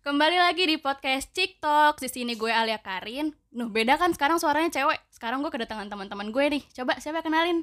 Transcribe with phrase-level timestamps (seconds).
[0.00, 2.00] Kembali lagi di podcast TikTok.
[2.00, 3.36] Di sini gue Alia Karin.
[3.52, 4.96] Nuh, beda kan sekarang suaranya cewek.
[5.12, 6.62] Sekarang gue kedatangan teman-teman gue nih.
[6.72, 7.58] Coba siapa yang kenalin?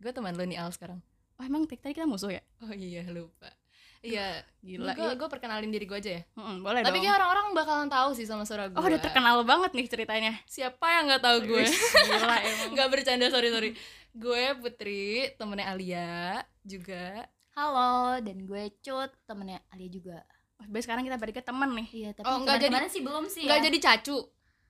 [0.00, 1.04] Gue teman lo nih Al sekarang.
[1.36, 2.40] Oh, emang tadi kita musuh ya?
[2.64, 3.52] Oh iya lupa.
[4.00, 4.96] Iya, Gila.
[4.96, 5.16] gue iya.
[5.16, 6.22] gue perkenalin diri gue aja ya.
[6.40, 7.04] Mm-mm, boleh Tapi dong.
[7.04, 8.76] kayak orang-orang bakalan tahu sih sama suara gue.
[8.80, 10.32] Oh, udah terkenal banget nih ceritanya.
[10.48, 11.64] Siapa yang nggak tahu gue?
[11.68, 12.68] Gila emang.
[12.76, 13.70] Nggak bercanda sorry sorry.
[14.16, 17.28] Gue Putri, temennya Alia juga.
[17.52, 20.18] Halo, dan gue Cut, temennya Alia juga.
[20.54, 21.88] Oh, Baik sekarang kita balik ke temen nih.
[21.90, 23.64] Iya, tapi Oh, nggak jadi- sih belum sih Nggak ya.
[23.64, 24.18] jadi cacu.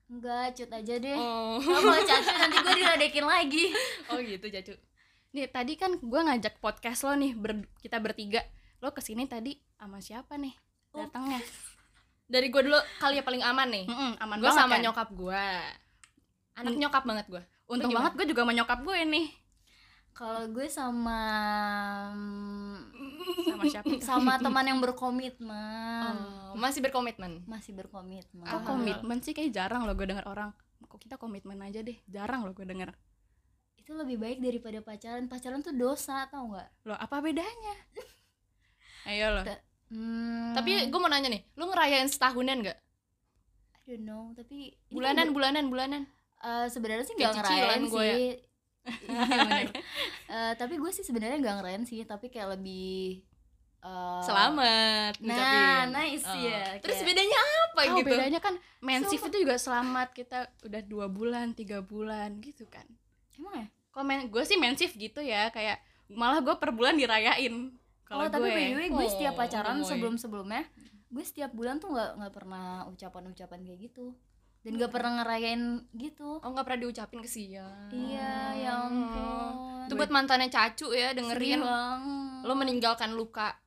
[0.05, 1.17] Enggak, Cut aja deh.
[1.17, 3.65] Oh, Kalau mau cacu nanti gue diledekin lagi.
[4.13, 4.75] oh gitu cacu.
[5.33, 8.45] Nih, tadi kan gue ngajak podcast lo nih, ber- kita bertiga.
[8.79, 10.53] Lo ke sini tadi sama siapa nih?
[10.93, 11.01] Ups.
[11.01, 11.41] Datangnya.
[12.25, 13.85] Dari gue dulu kali ya paling aman nih.
[13.85, 14.81] Mm-mm, aman Gue banget sama kan?
[14.83, 15.45] nyokap gue.
[16.55, 17.43] Anak nyokap banget gue.
[17.67, 19.27] Untung banget gue juga sama nyokap gue nih.
[20.13, 21.21] Kalau gue sama
[23.45, 23.87] Sama siapa?
[24.09, 26.15] sama teman yang berkomitmen.
[26.51, 27.43] Oh, masih berkomitmen.
[27.45, 28.45] Masih berkomitmen.
[28.45, 32.45] Kok komitmen sih kayak jarang loh gue denger orang Kok kita komitmen aja deh Jarang
[32.45, 32.93] loh gue denger
[33.75, 35.27] Itu lebih baik daripada pacaran.
[35.27, 36.69] Pacaran tuh dosa, tau nggak?
[36.85, 37.75] Loh apa bedanya?
[39.09, 42.79] Ayo loh Ta- Hmm, Tapi gue mau nanya nih, lu ngerayain setahunan gak?
[43.77, 46.03] I don't know, tapi Bulanan, gue- bulanan, bulanan.
[46.41, 48.17] eh, sebenarnya sih nggak ngerayain gue ya.
[49.05, 49.71] Iya.
[50.27, 53.23] Eh, tapi gue sih sebenarnya nggak ngerayain sih, tapi kayak lebih
[53.81, 55.87] eh, Selamat Nah, ngucapin.
[55.93, 56.35] nice Oh.
[56.35, 56.65] ya.
[56.79, 58.11] Terus kayak- bedanya apa Tahu gitu?
[58.11, 62.85] bedanya kan mensif itu juga selamat Kita udah dua bulan, tiga bulan gitu kan
[63.35, 63.67] emang ya?
[63.89, 67.71] Kalau men- gue sih mensif gitu ya Kayak malah gue per bulan dirayain
[68.03, 69.87] Kalau oh, tapi gue by the way gue Oh, setiap pacaran gemoy.
[69.87, 70.63] sebelum sebelumnya
[71.07, 74.19] gue setiap bulan tuh nggak nggak pernah ucapan-ucapan kayak gitu
[74.65, 75.63] dan nggak pernah ngerayain
[75.93, 76.41] gitu.
[76.41, 77.93] Oh nggak pernah diucapin kesian.
[77.93, 79.85] iya ya ampun.
[79.85, 81.61] Itu buat mantannya Cacu ya dengerin.
[82.43, 83.61] Lo meninggalkan luka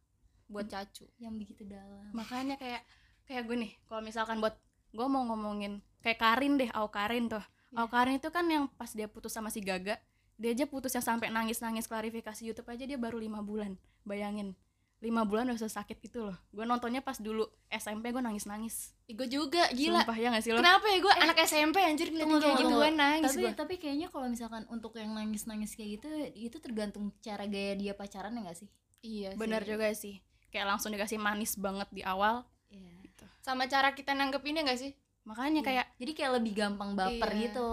[0.50, 1.06] buat Cacu.
[1.22, 2.10] yang begitu dalam.
[2.18, 2.82] Makanya kayak
[3.28, 4.56] Kayak gue nih Kalau misalkan buat
[4.96, 7.44] Gue mau ngomongin Kayak Karin deh Au Karin tuh.
[7.76, 10.00] Au Karin itu kan yang pas dia putus sama si Gaga
[10.40, 13.76] Dia aja putus yang sampai nangis-nangis klarifikasi Youtube aja dia baru lima bulan
[14.08, 14.56] Bayangin
[14.98, 19.28] lima bulan udah sakit itu loh gue nontonnya pas dulu SMP gue nangis nangis gue
[19.30, 20.02] juga gila.
[20.02, 22.76] sumpah ya gak sih lo Kenapa ya gue anak SMP anjir ngeliatin tunggu, kayak gitu
[22.76, 23.52] gue nangis tapi gue.
[23.54, 27.94] tapi kayaknya kalau misalkan untuk yang nangis nangis kayak gitu itu tergantung cara gaya dia
[27.94, 28.70] pacaran ya nggak sih
[29.00, 29.70] Iya bener sih.
[29.70, 30.16] juga sih
[30.50, 32.98] kayak langsung dikasih manis banget di awal Iya.
[33.40, 34.92] Sama cara kita nanggepinnya gak sih?
[35.24, 37.42] makanya kayak jadi kayak lebih gampang baper Iya.
[37.48, 37.70] gitu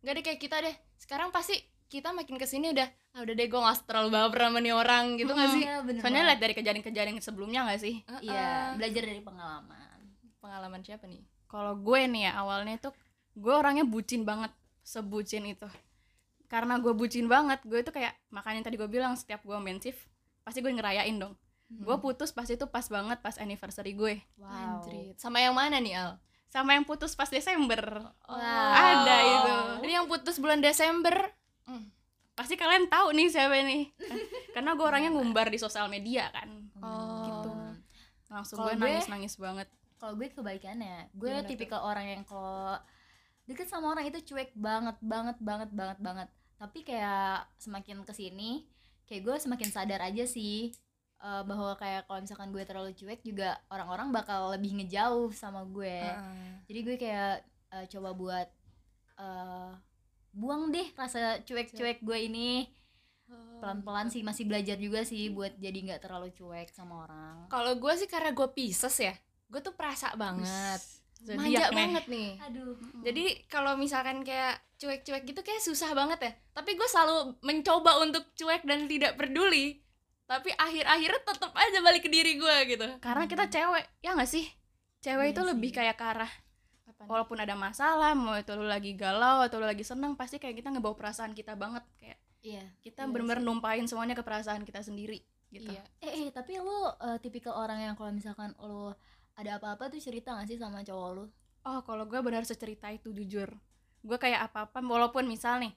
[0.00, 0.76] Gak deh kayak kita deh.
[0.96, 4.58] Sekarang pasti kita makin ke sini udah ah udah deh gue gak terlalu baper sama
[4.58, 5.62] nih orang gitu gak sih?
[5.64, 10.02] Bener soalnya lihat dari kejadian-kejadian sebelumnya gak sih iya belajar dari pengalaman
[10.42, 11.22] Pengalaman siapa nih?
[11.46, 12.90] kalau gue nih ya awalnya itu
[13.38, 14.50] gue orangnya bucin banget
[14.82, 15.66] sebucin itu
[16.46, 20.06] karena gue bucin banget gue itu kayak makanya tadi gue bilang setiap gue mensif
[20.42, 21.34] pasti gue ngerayain dong
[21.66, 24.82] gue putus pas itu pas banget pas anniversary gue wow.
[25.18, 26.10] Sama yang mana nih Al?
[26.46, 28.38] sama yang putus pas Desember Wow.
[28.70, 29.54] ada itu
[29.86, 31.14] Ini yang putus bulan Desember.
[31.66, 31.86] Hmm.
[32.32, 33.90] pasti kalian tahu nih siapa nih
[34.54, 37.24] karena gue orangnya ngumbar di sosial media kan Oh.
[37.24, 37.50] gitu
[38.28, 39.66] langsung gue nangis nangis banget
[39.96, 41.48] kalau gue kebaikannya gue Gimana tuh?
[41.48, 42.76] tipikal orang yang kalau
[43.44, 48.68] deket sama orang itu cuek banget banget banget banget banget tapi kayak semakin ke sini
[49.04, 50.70] kayak gue semakin sadar aja sih
[51.16, 55.98] eh, bahwa kayak kalau misalkan gue terlalu cuek juga orang-orang bakal lebih ngejauh sama gue
[56.04, 56.60] Ah.
[56.64, 57.34] jadi gue kayak
[57.72, 58.48] eh, coba buat
[59.16, 59.70] eh,
[60.36, 62.68] buang deh rasa cuek-cuek gue ini
[63.56, 67.92] pelan-pelan sih masih belajar juga sih buat jadi nggak terlalu cuek sama orang Kalau gue
[67.96, 69.16] sih karena gue Pisces ya,
[69.48, 70.78] gue tuh perasa banget,
[71.32, 72.36] manja banget nih.
[72.38, 76.32] aduh Jadi kalau misalkan kayak cuek-cuek gitu kayak susah banget ya.
[76.52, 79.80] Tapi gue selalu mencoba untuk cuek dan tidak peduli.
[80.28, 82.86] Tapi akhir-akhirnya tetap aja balik ke diri gue gitu.
[83.00, 84.44] karena kita cewek ya nggak sih
[85.00, 85.76] cewek Iya itu lebih sih.
[85.78, 86.32] kayak ke arah
[87.04, 90.72] walaupun ada masalah mau itu lu lagi galau atau lu lagi seneng pasti kayak kita
[90.72, 93.46] ngebawa perasaan kita banget kayak iya kita Iya bener-bener sih.
[93.46, 95.84] numpain semuanya ke perasaan kita sendiri gitu Iya.
[96.00, 98.96] Eh, eh tapi lu eh, tipikal orang yang kalau misalkan lu
[99.36, 101.24] ada apa-apa tuh cerita gak sih sama cowok lu?
[101.62, 103.52] oh kalau gue benar secerita itu jujur
[104.00, 105.74] gue kayak apa-apa walaupun misal nih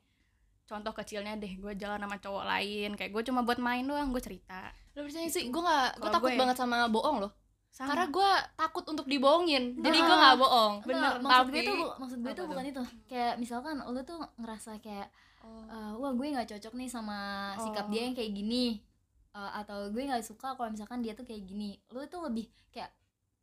[0.63, 4.21] contoh kecilnya deh gue jalan sama cowok lain kayak gue cuma buat main doang gue
[4.21, 7.31] cerita Lo percaya sih, gue gak, gue takut gue- banget sama bohong loh.
[7.69, 9.77] Sama Karena gue takut untuk dibohongin.
[9.77, 10.21] Jadi gue Nah.
[10.25, 10.73] gak bohong.
[10.81, 12.47] Bener, Bener, maksud tapi gue tuh maksud gue tuh tuh?
[12.47, 12.83] bukan itu.
[13.05, 15.07] Kayak misalkan lu tuh ngerasa kayak
[15.39, 15.63] Oh.
[15.65, 17.19] eh, wah gue nggak cocok nih sama
[17.57, 17.89] sikap Oh.
[17.89, 18.83] dia yang kayak gini.
[19.31, 21.79] Eh, atau gue nggak suka kalau misalkan dia tuh kayak gini.
[21.89, 22.91] Lu tuh lebih kayak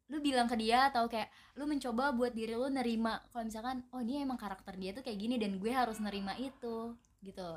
[0.06, 3.98] lu bilang ke dia atau kayak lu mencoba buat diri lu nerima kalau misalkan oh
[4.00, 7.50] dia emang karakter dia tuh kayak gini dan gue harus nerima itu gitu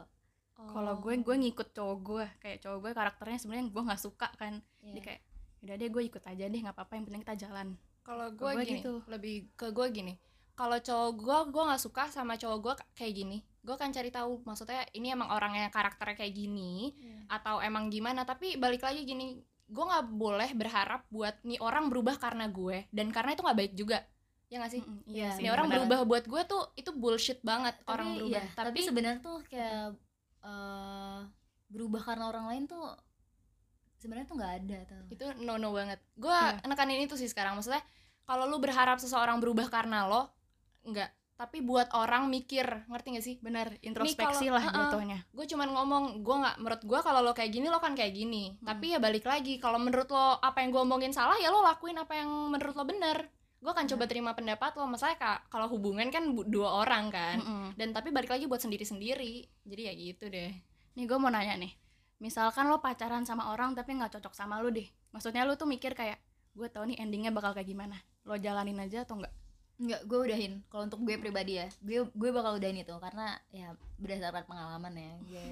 [0.58, 4.66] kalau gue gue ngikut cowok gue kayak cowok gue karakternya sebenarnya gue nggak suka kan
[4.82, 4.88] Iya.
[4.90, 5.22] jadi kayak
[5.60, 7.68] udah deh gue ikut aja deh nggak apa-apa yang penting kita jalan.
[8.04, 9.04] Kalau gue gua gini gitu.
[9.06, 10.14] lebih ke gue gini.
[10.56, 13.38] Kalau cowok gue gue nggak suka sama cowok gue kayak gini.
[13.64, 16.96] Gue kan cari tahu maksudnya ini emang orangnya karakternya kayak gini
[17.28, 18.24] atau emang gimana.
[18.24, 19.40] Tapi balik lagi gini
[19.70, 23.74] gue nggak boleh berharap buat nih orang berubah karena gue dan karena itu nggak baik
[23.78, 24.00] juga.
[24.50, 24.82] Ya nggak sih?
[24.82, 25.86] Mm-mm, Iya, sih, Nih orang benar.
[25.86, 28.42] berubah buat gue tuh itu bullshit banget Tapi, orang berubah.
[28.42, 29.94] iya, tapi, sebenarnya tuh kayak
[30.42, 31.20] eh,
[31.70, 32.82] berubah karena orang lain tuh
[34.00, 36.00] sebenarnya tuh nggak ada tuh itu no no banget.
[36.16, 36.64] Gue Iya.
[36.64, 37.84] nekanin itu sih sekarang maksudnya
[38.24, 40.32] kalau lu berharap seseorang berubah karena lo
[40.82, 43.36] enggak tapi buat orang mikir ngerti gak sih?
[43.40, 44.76] Benar introspeksi kalau- lah uh-uh.
[44.92, 45.20] jatuhnya.
[45.32, 48.60] gue cuman ngomong gue nggak menurut gue kalau lo kayak gini lo kan kayak gini.
[48.60, 51.96] Tapi ya balik lagi kalau menurut lo apa yang gue omongin salah ya lo lakuin
[51.96, 54.84] apa yang menurut lo bener gue akan coba terima pendapat lo.
[54.84, 57.40] Masalahnya kak kalau hubungan kan dua orang kan.
[57.40, 57.68] Mm-mm.
[57.76, 60.52] dan tapi balik lagi buat sendiri sendiri jadi ya gitu deh.
[60.96, 61.72] Nih gue mau nanya nih
[62.20, 64.86] misalkan lo pacaran sama orang tapi nggak cocok sama lo deh.
[65.12, 66.20] Maksudnya lo tuh mikir kayak
[66.54, 67.96] gue tau nih endingnya bakal kayak gimana.
[68.28, 69.34] Lo jalanin aja atau enggak
[69.80, 70.54] Enggak, gue udahin.
[70.68, 75.14] Kalau untuk gue pribadi ya, gue gue bakal udahin itu karena ya berdasarkan pengalaman ya.
[75.24, 75.44] Gue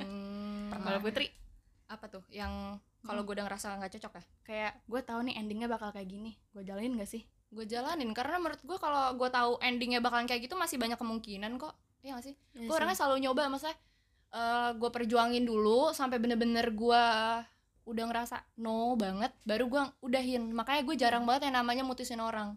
[0.00, 0.84] Hmm, Pernah.
[0.88, 1.28] kalau Putri?
[1.92, 2.24] Apa tuh?
[2.32, 4.24] Yang kalau gue udah ngerasa nggak cocok ya?
[4.48, 6.40] Kayak gue tahu nih endingnya bakal kayak gini.
[6.56, 7.28] Gue jalanin gak sih?
[7.52, 11.60] Gue jalanin karena menurut gue kalau gue tahu endingnya bakalan kayak gitu masih banyak kemungkinan
[11.60, 11.76] kok.
[12.00, 12.34] Iya gak sih?
[12.56, 13.76] Gue orangnya selalu nyoba maksudnya
[14.30, 17.02] eh gue perjuangin dulu sampai bener-bener gue
[17.82, 22.52] udah ngerasa no banget baru gue udahin makanya gue jarang banget yang namanya mutusin orang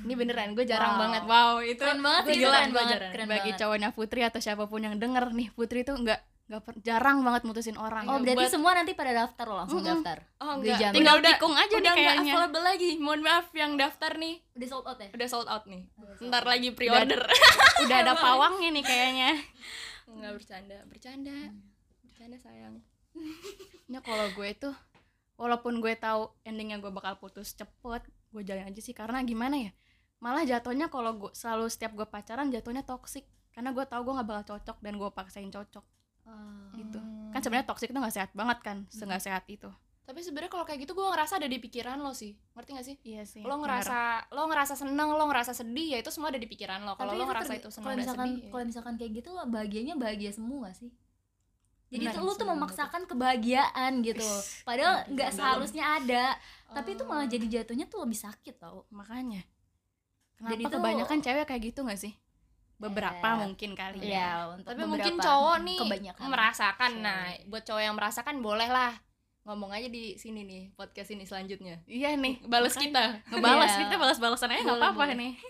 [0.00, 1.00] ini beneran gue jarang Wow.
[1.00, 3.12] banget wow itu keren banget Gue gila, keren banget, jarang.
[3.12, 3.58] keren bagi banget.
[3.58, 7.42] cowoknya Putri atau siapa pun yang denger nih Putri tuh nggak nggak per- jarang banget
[7.42, 9.90] mutusin orang Oh, Iya, berarti buat- semua nanti pada daftar lo langsung Mm-mm.
[9.98, 10.18] daftar.
[10.38, 10.94] oh Gue enggak jamin.
[10.94, 14.68] tinggal udah tikung aja udah nih kayaknya available lagi mohon maaf yang daftar nih Udah
[14.68, 15.08] sold out ya?
[15.10, 16.48] udah sold out nih Udah ntar out.
[16.48, 17.20] lagi pre-order
[17.82, 19.30] udah ada pawangnya nih kayaknya
[20.08, 21.36] nggak bercanda bercanda.
[22.04, 22.76] Bercanda sayang.
[23.92, 24.74] Nah kalau gue tuh
[25.36, 28.02] walaupun gue tahu endingnya gue bakal putus cepet
[28.32, 28.96] gue jalin aja sih.
[28.96, 29.72] Karena gimana ya
[30.24, 34.28] malah jatuhnya kalau gue selalu setiap gue pacaran jatuhnya toksik karena gue tahu gue nggak
[34.28, 35.84] bakal cocok dan gue paksain cocok.
[36.24, 36.72] Oh.
[36.72, 36.96] gitu.
[36.96, 37.28] Hmm.
[37.36, 39.68] kan sebenarnya toksik itu nggak sehat banget kan nggak sehat itu
[40.04, 42.96] tapi sebenarnya kalau kayak gitu gue ngerasa ada di pikiran lo sih ngerti gak sih
[43.02, 46.44] iya sih lo ngerasa lo ngerasa seneng lo ngerasa sedih ya itu semua ada di
[46.44, 48.50] pikiran lo kalau lo ngerasa itu seneng kalau misalkan sedih ya.
[48.52, 50.92] kalau misalkan kayak gitu bahagianya bahagia semua sih.
[51.88, 54.26] Jadi Benar tuh lu tuh memaksakan kebahagiaan gitu.
[54.64, 56.34] Padahal nggak seharusnya ada.
[56.66, 57.08] Tapi itu Oh.
[57.08, 58.82] malah jadi jatuhnya tuh lebih sakit tau.
[58.90, 59.46] makanya
[60.34, 62.12] kenapa itu- kebanyakan cewek kayak gitu nggak sih
[62.74, 67.04] beberapa Eh, mungkin kali ya untuk tapi mungkin cowok nih kebanyakan merasakan cewek.
[67.06, 68.92] nah buat cowok yang merasakan boleh lah
[69.44, 71.84] ngomong aja di sini nih podcast ini selanjutnya.
[71.84, 73.20] Iya nih balas kita.
[73.28, 73.80] Ngebalas Iya.
[73.84, 75.34] kita balas-balasan aja nggak Boleh, apa-apa nih.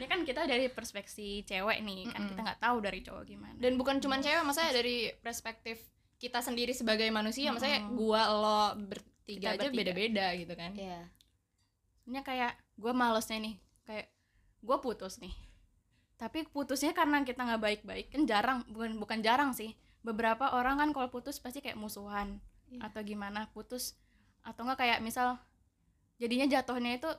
[0.00, 2.30] Ini kan kita dari perspektif cewek nih kan Mm-mm.
[2.32, 3.52] kita nggak tahu dari cowok gimana.
[3.60, 5.76] Dan bukan cuman cewek maksudnya dari perspektif
[6.16, 8.00] kita sendiri sebagai manusia maksudnya Mm-mm.
[8.00, 10.72] gua lo bertiga Kita aja beda-beda gitu kan.
[10.72, 11.04] Iya.
[12.00, 14.08] Soalnya kayak gue malesnya nih kayak
[14.64, 15.36] gue putus nih.
[16.16, 19.76] Tapi putusnya karena kita nggak baik-baik kan jarang bukan bukan jarang sih.
[20.00, 22.40] Beberapa orang kan kalau putus pasti kayak musuhan
[22.70, 22.80] Iya.
[22.82, 23.98] atau gimana putus
[24.40, 25.36] atau enggak kayak misal
[26.16, 27.10] jadinya jatuhnya itu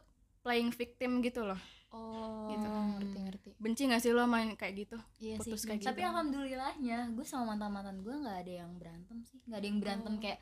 [0.41, 1.59] playing victim gitu loh
[1.89, 2.67] oh Gitu.
[2.67, 5.67] ngerti ngerti benci gak sih lo main kayak gitu Iya Putus sih.
[5.69, 6.07] kayak Tapi gitu.
[6.07, 9.39] alhamdulillahnya gue sama mantan mantan gue nggak ada yang berantem sih.
[9.43, 10.19] Nggak ada yang berantem Oh.
[10.19, 10.39] kayak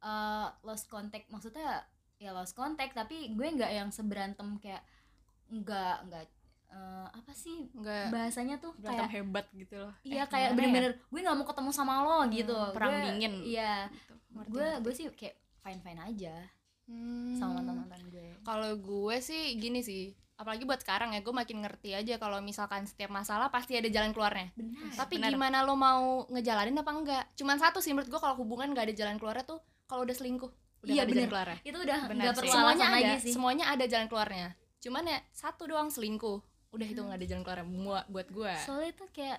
[0.00, 1.26] eh, lost contact.
[1.26, 1.84] Maksudnya
[2.16, 2.92] ya lost contact.
[2.92, 4.80] Tapi gue nggak yang seberantem kayak
[5.48, 6.24] nggak nggak
[6.70, 10.54] eh, apa sih nggak bahasanya tuh berantem kayak hebat gitu loh iya Eh, kayak ya?
[10.54, 12.54] bener-bener gue nggak mau ketemu sama lo gitu.
[12.70, 13.34] perang Gue- dingin.
[13.42, 13.74] Iya.
[13.90, 14.14] Gitu.
[14.50, 16.34] Gue gue sih kayak fine fine aja
[16.84, 17.38] Hmm.
[17.38, 18.34] sama mantan mantan gue.
[18.42, 22.82] Kalau gue sih gini sih, apalagi buat sekarang ya, gue makin ngerti aja kalau misalkan
[22.82, 24.50] setiap masalah pasti ada jalan keluarnya.
[24.52, 24.98] Benar.
[24.98, 25.30] Tapi benar.
[25.30, 27.24] gimana lo mau ngejalanin apa enggak?
[27.34, 30.50] Cuman satu sih menurut gue kalau hubungan gak ada jalan keluarnya tuh kalau udah selingkuh.
[30.82, 31.30] Udah Iya, nggak ada jalan bener.
[31.30, 31.58] keluarnya.
[31.62, 33.32] itu udah nggak perlu Semuanya ada, lagi sih.
[33.32, 34.48] semuanya ada jalan keluarnya.
[34.80, 36.38] Cuman ya satu doang selingkuh.
[36.70, 38.54] Udah itu nggak ada jalan keluarnya buat buat gue.
[38.60, 39.38] Soalnya tuh kayak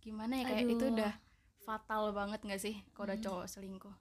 [0.00, 0.94] gimana ya kayak itu Aduh.
[0.96, 1.12] udah
[1.58, 3.94] fatal banget gak sih kalau udah cowok selingkuh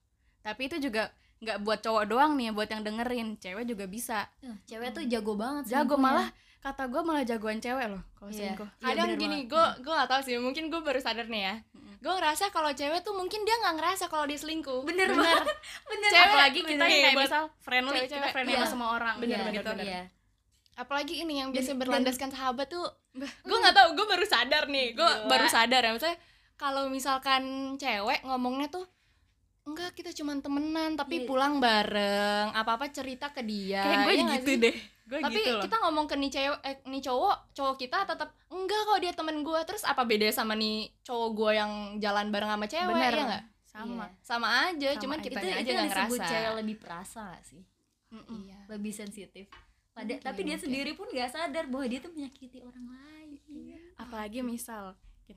[0.46, 4.54] tapi itu juga nggak buat cowok doang nih buat yang dengerin cewek juga bisa eh,
[4.66, 8.38] cewek tuh jago banget jago malah kata gue malah jagoan cewek loh kalau Iya.
[8.54, 11.56] selingkuh Iya, Kadang gini, gue gue gak tahu sih, mungkin gue baru sadar nih ya.
[11.72, 11.94] Mm-mm.
[12.00, 14.82] Gue ngerasa kalau cewek tuh mungkin dia nggak ngerasa kalau dia selingkuh.
[14.82, 15.58] bener, bener banget
[15.92, 16.88] bener Cewek apalagi kita bener.
[16.88, 18.32] kayak Buat misal friendly kita cewek-cewek.
[18.32, 18.60] friendly Iya.
[18.60, 19.44] sama semua orang Bener, gitu.
[19.44, 19.72] bener, gitu.
[19.72, 19.86] bener.
[19.86, 20.04] Iya.
[20.76, 22.84] apalagi ini yang biasa Dan- berlandaskan sahabat tuh
[23.16, 26.18] gue nggak tahu gue baru sadar nih gue baru sadar ya maksudnya
[26.56, 27.44] kalau misalkan
[27.76, 28.84] cewek ngomongnya tuh
[29.66, 31.28] enggak kita cuman temenan tapi Iya.
[31.28, 32.54] pulang bareng.
[32.54, 34.76] Apa apa cerita ke dia kayak gue ya gitu deh.
[35.06, 35.62] Gue tapi gitu loh.
[35.62, 39.38] kita ngomong ke nih cewek eh, nih cowok cowok kita tetap enggak kok dia temen
[39.42, 39.60] gue.
[39.64, 43.12] Terus apa beda sama nih cowok gue yang jalan bareng sama cewek bener.
[43.12, 43.44] ya nggak?
[43.66, 43.92] Sama.
[43.92, 44.08] Iya.
[44.24, 46.32] sama aja Sama cuman kita itu aja nggak disebut ngerasa.
[46.32, 47.62] cewek lebih perasa gak sih?
[48.08, 48.38] Mm-mm.
[48.42, 48.60] iya.
[48.70, 49.46] Lebih sensitif.
[49.92, 53.36] Pada tapi dia sendiri pun nggak sadar bahwa dia tuh menyakiti orang lain.
[53.96, 54.94] Apalagi misal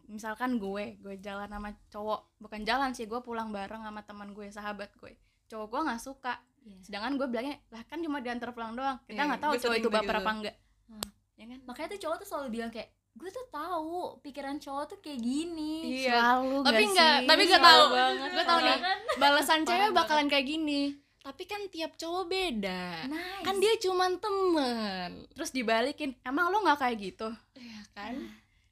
[0.06, 2.20] misalkan gue gue jalan sama cowok.
[2.38, 5.16] Bukan jalan sih gue pulang bareng sama teman gue sahabat gue.
[5.46, 6.34] Cowok gue nggak suka.
[6.60, 6.76] Iya.
[6.82, 9.00] sedangkan gue bilangnya lah kan cuma diantar pulang doang.
[9.02, 11.08] Kita Iya, nggak tahu gue cowok itu baper apa enggak Hmm.
[11.34, 11.58] ya kan?
[11.64, 15.74] Makanya tuh cowok tuh selalu bilang kayak gue tuh tahu pikiran cowok tuh kayak gini.
[16.02, 16.12] Iya.
[16.12, 17.84] selalu Tapi nggak tapi nggak tahu.
[17.90, 18.28] banget.
[18.30, 18.76] Gue tahu nih.
[18.78, 20.82] kan balasan cewek bakalan kayak gini.
[21.18, 22.82] Tapi kan tiap cowok beda.
[23.06, 23.42] Nice.
[23.42, 25.10] kan dia cuman temen.
[25.30, 27.28] Terus dibalikin emang lo nggak kayak gitu?
[27.54, 28.28] Ya kan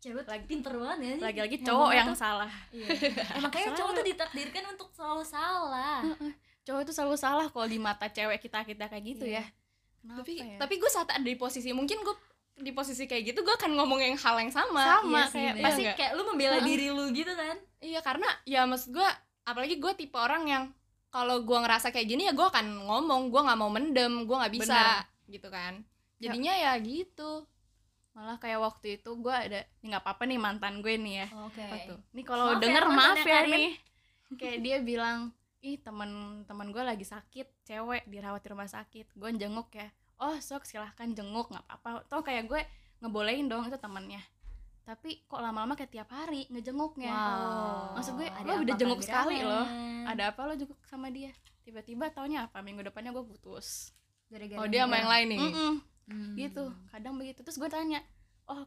[0.07, 1.21] cewek Lagi- pinter banget ya sih.
[1.21, 2.53] lagi-lagi cowok yang tuh- salah.
[2.71, 2.87] Iya.
[3.35, 5.99] Eh, makanya cowok tuh ditakdirkan untuk selalu salah.
[6.63, 9.43] Cowok itu selalu salah kalau di mata cewek kita kita kayak gitu Iya.
[9.43, 9.45] ya.
[9.99, 10.57] Kenapa tapi ya?
[10.57, 12.15] tapi gue saat ada di posisi mungkin gue
[12.57, 15.03] di posisi kayak gitu gue akan ngomong yang hal yang sama.
[15.03, 15.65] Sama, Iya sih, kayak bener.
[15.67, 17.57] pasti kayak lu membela diri lu gitu kan?
[17.79, 19.09] Iya karena ya maksud gue
[19.43, 20.65] apalagi gue tipe orang yang
[21.09, 24.55] kalau gue ngerasa kayak gini ya gue akan ngomong gue nggak mau mendem gue nggak
[24.55, 25.83] bisa gitu kan.
[26.17, 27.45] Jadinya ya, gitu
[28.17, 31.29] malah kayak waktu itu gue ada nggak apa-apa nih mantan gue nih ya.
[31.45, 31.61] Oke.
[31.61, 31.99] Apa tuh?
[32.17, 33.53] Ini kalau ya, denger mantannya maaf ya Karin.
[33.53, 33.73] nih.
[34.41, 35.19] kayak dia bilang
[35.61, 39.13] ih temen-temen gue lagi sakit cewek dirawat di rumah sakit.
[39.13, 39.93] Gue jenguk ya.
[40.17, 42.09] Oh sok silahkan jenguk nggak apa-apa.
[42.09, 42.61] Toh kayak gue
[43.05, 44.25] ngebolehin dong itu temennya.
[44.87, 47.13] Tapi kok lama-lama kayak tiap hari ngejenguknya.
[47.13, 48.01] Wow.
[48.01, 49.67] Maksud gue, Ada lo udah jenguk kali sekali loh.
[50.07, 51.35] ada apa lo jenguk sama dia?
[51.67, 52.63] Tiba-tiba taunya apa?
[52.63, 53.91] Minggu depannya gue putus.
[54.31, 55.41] Gara-gara oh dia sama yang lain nih.
[55.43, 55.73] Mm-mm,
[56.07, 56.35] Hmm.
[56.39, 56.71] gitu.
[56.89, 57.43] Kadang begitu.
[57.43, 58.01] Terus gue tanya
[58.47, 58.63] oh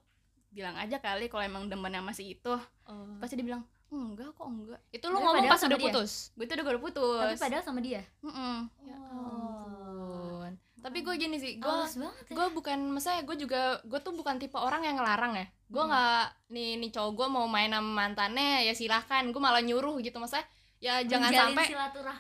[0.50, 2.54] bilang aja kali kalau emang demen yang masih itu.
[2.84, 3.16] Oh.
[3.22, 4.82] pasti dia bilang enggak kok enggak.
[4.92, 5.86] Itu lu ngomong pas udah dia.
[5.90, 6.12] putus?
[6.36, 7.22] Gue tuh udah udah putus.
[7.26, 8.02] Tapi padahal sama dia?
[8.22, 8.58] Mm-mm.
[8.86, 10.46] ya Oh.
[10.46, 10.54] ampun.
[10.80, 12.08] Tapi gue gini sih gue ya.
[12.32, 15.46] gue bukan maksudnya gue juga gue tuh bukan tipe orang yang ngelarang ya.
[15.70, 15.92] Gue Hmm.
[15.92, 19.24] nggak nih nih cowok gue mau main sama mantannya ya silahkan.
[19.32, 20.18] Gue malah nyuruh gitu.
[20.18, 20.46] Maksudnya
[20.80, 21.66] ya jangan sampai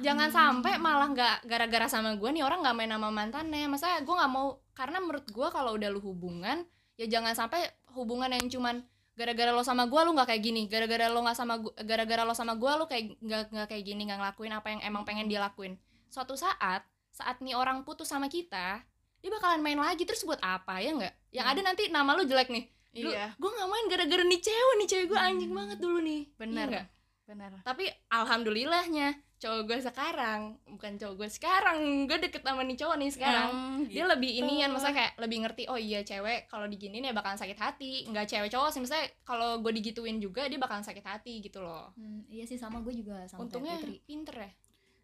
[0.04, 3.66] jangan sampai malah nggak gara-gara sama gue nih orang nggak main sama mantannya.
[3.72, 6.68] Maksudnya gue nggak mau karena menurut gue kalau udah lu hubungan
[7.00, 7.64] ya jangan sampai
[7.96, 8.84] hubungan yang cuman
[9.16, 10.62] gara-gara lo sama gue lu nggak kayak gini.
[10.68, 14.20] Gara-gara lo nggak sama gara-gara lo sama gue lu kayak nggak nggak kayak gini nggak
[14.20, 15.80] ngelakuin apa yang emang pengen dia lakuin.
[16.12, 18.84] Suatu saat saat nih orang putus sama kita
[19.20, 20.04] dia bakalan main lagi.
[20.04, 21.14] Terus buat apa ya nggak?
[21.32, 21.54] Yang Hmm.
[21.56, 22.66] ada nanti nama lu jelek nih.
[23.00, 23.32] Lu- iya.
[23.38, 24.88] gue nggak main gara-gara nih cewek nih.
[24.88, 25.60] Cewek gue anjing Hmm.
[25.64, 26.22] banget dulu nih.
[26.26, 26.86] Iya benar nggak?
[27.30, 27.52] Benar.
[27.62, 31.80] Tapi alhamdulillahnya cowok gue sekarang bukan cowok gue sekarang
[32.12, 33.50] gue deket sama nih cowok nih sekarang.
[33.88, 34.12] Dia gitu.
[34.12, 38.04] lebih inian maksudnya kayak lebih ngerti oh iya cewek kalau diginiin ya bakalan sakit hati.
[38.10, 41.94] Nggak cewek cowok sih misalnya kalau gue digituin juga dia bakalan sakit hati gitu loh.
[41.96, 44.04] Hmm, iya sih sama gue juga sama untungnya Putri.
[44.04, 44.52] pinter ya.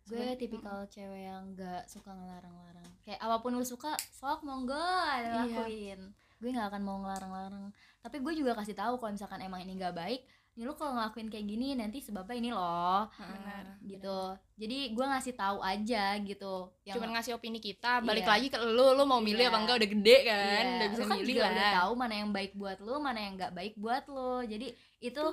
[0.06, 2.86] Gue tipikal cewek yang gak suka ngelarang-larang.
[3.02, 5.48] Kayak apa pun lu suka sok monggo Iya.
[5.48, 6.14] lakuin.
[6.38, 7.72] Gue nggak akan mau ngelarang-larang.
[8.04, 10.22] Tapi gue juga kasih tahu kalau misalkan emang ini nggak baik
[10.56, 13.12] nih lu kalau ngelakuin kayak gini nanti sebabnya ini loh.
[13.12, 13.64] Benar.
[13.84, 14.20] gitu.
[14.56, 18.32] jadi gue ngasih tahu aja gitu yang cuman ngasih opini kita balik Iya.
[18.32, 19.52] lagi ke lu lu mau milih Iya.
[19.52, 20.36] apa enggak udah gede kan
[20.66, 21.52] Iya, udah bisa lu kan milih juga lah.
[21.52, 24.34] udah tahu mana yang baik buat lu mana yang nggak baik buat lu.
[24.44, 24.68] Jadi
[25.00, 25.24] itu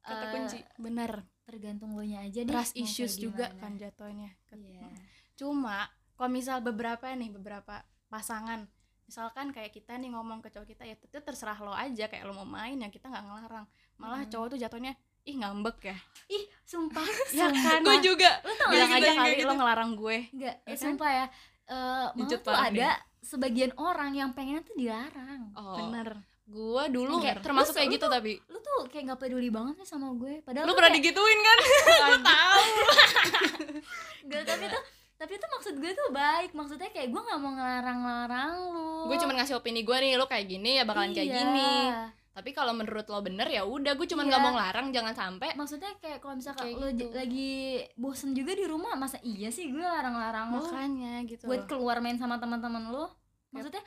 [0.00, 0.58] kata eh, kunci.
[0.76, 1.12] Benar.
[1.42, 4.30] tergantung lo nya aja deh trust issues juga kan jatuhnya.
[4.48, 4.86] Iya.
[5.34, 8.70] cuma kalau misal beberapa nih beberapa pasangan
[9.10, 12.32] misalkan kayak kita nih ngomong ke cowok kita ya itu terserah lo aja kayak lo
[12.32, 14.30] mau main ya kita nggak ngelarang malah Hmm.
[14.30, 15.96] cowok tuh jatuhnya ih ngambek ya
[16.28, 17.02] ih sumpah
[17.34, 19.44] ya kan gue juga tau bilang gak aja kali gitu.
[19.44, 20.80] lo ngelarang gue Enggak, Ya eh, kan?
[20.80, 21.26] sumpah ya.
[21.66, 22.88] Eh malah Lanjut, tuh ada
[23.20, 25.50] sebagian orang yang pengen tuh dilarang.
[25.52, 26.08] oh bener
[26.46, 29.74] gue dulu Kayak, termasuk lu- kayak lu gitu tapi Lu tuh kayak nggak peduli banget
[29.76, 30.38] nih sama gue.
[30.40, 31.58] Padahal lu tuh pernah kayak, digituin kan
[32.08, 32.62] gue tahu
[34.24, 34.82] Nggak, tapi tuh
[35.20, 36.56] tapi tuh maksud gue tuh baik.
[36.56, 38.88] Maksudnya kayak gue nggak mau ngelarang-larang lu.
[39.04, 41.36] gue cuma ngasih opini gue nih lo kayak gini ya bakalan kayak Iya.
[41.38, 41.72] gini
[42.30, 44.46] tapi kalau menurut lo bener ya udah gue cuma nggak Iya.
[44.48, 47.12] mau ngelarang jangan sampai Maksudnya kayak kalau misalkan Kayak lu gitu.
[47.12, 47.52] lagi
[47.94, 52.16] bosen juga di rumah, masa iya sih gue larang-larang lu makanya gitu buat keluar main
[52.16, 53.04] sama teman-teman lu?
[53.52, 53.82] Maksudnya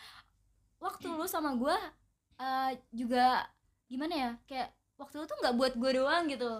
[0.77, 1.77] waktu lu sama gue
[2.37, 3.47] eh, juga
[3.87, 4.31] gimana ya?
[4.45, 6.51] Kayak waktu lu tuh nggak buat gue doang gitu.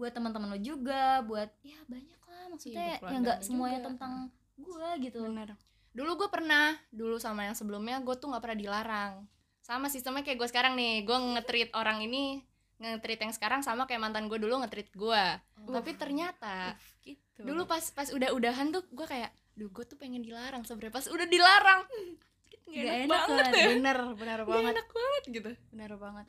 [0.00, 3.88] Buat teman-teman lo juga buat ya banyak lah maksudnya yang nggak semuanya juga.
[3.92, 4.12] tentang
[4.56, 5.20] gue gitu.
[5.28, 5.52] Bener.
[5.92, 9.12] Dulu gue pernah dulu sama yang sebelumnya gue tuh nggak pernah dilarang.
[9.60, 12.40] Sama sistemnya kayak gue sekarang nih gue nge-treat orang ini
[12.80, 15.24] nge-treat yang sekarang sama kayak mantan gue dulu nge-treat gue
[15.68, 16.72] tapi ternyata
[17.04, 17.44] gitu.
[17.44, 21.04] dulu pas pas udah udahan tuh gue kayak duh gue tuh pengen dilarang sebenarnya pas
[21.12, 21.84] udah dilarang
[22.70, 23.66] nggak Nggak enak, enak banget ya.
[23.76, 24.72] bener bener banget.
[24.72, 25.50] enak banget gitu.
[25.74, 26.26] Bener banget.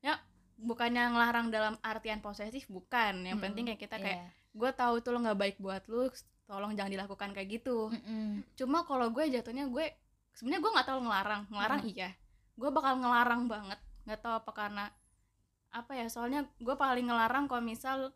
[0.00, 0.14] Ya
[0.60, 3.24] bukannya ngelarang dalam artian posesif bukan.
[3.24, 3.44] Yang Mm-mm.
[3.48, 6.10] penting kayak kita kayak gue tahu itu lo nggak baik buat lu
[6.44, 7.88] tolong jangan dilakukan kayak gitu.
[7.88, 8.44] Mm-mm.
[8.58, 9.86] cuma kalau gue jatuhnya gue
[10.36, 11.42] sebenarnya gue nggak tahu ngelarang.
[11.48, 12.10] Ngelarang iya.
[12.54, 13.80] Gue bakal ngelarang banget.
[14.04, 14.84] Nggak tahu apa karena
[15.70, 18.10] apa ya soalnya gue paling ngelarang kalau misal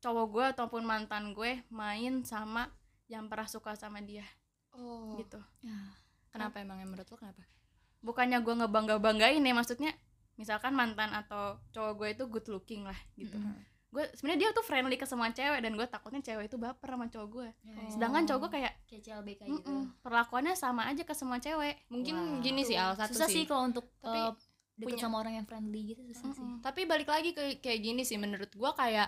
[0.00, 2.68] cowok gue ataupun mantan gue main sama
[3.08, 4.24] yang pernah suka sama dia.
[4.74, 5.20] Oh.
[5.20, 5.38] Gitu.
[6.32, 6.58] Kenapa?
[6.58, 7.44] Emang yang menurut lo kenapa?
[8.04, 9.92] Bukannya gue ngebangga banggain ya maksudnya
[10.34, 13.54] misalkan mantan atau cowok gue itu good looking lah gitu Mm-mm.
[13.88, 17.06] gue sebenarnya dia tuh friendly ke semua cewek dan gue takutnya cewek itu baper sama
[17.06, 17.88] cowok gue Oh.
[17.88, 22.14] sedangkan cowok gue kayak kayak CLBK gitu "Mm-mm, perlakuannya sama aja ke semua cewek mungkin
[22.16, 22.40] Wow.
[22.40, 24.30] gini sih Al satu susah sih sih kalau untuk Tapi eh,
[24.76, 26.58] deket punya- sama orang yang friendly gitu susah sih Mm-mm.
[26.60, 29.06] tapi balik lagi ke kayak gini sih menurut gua kayak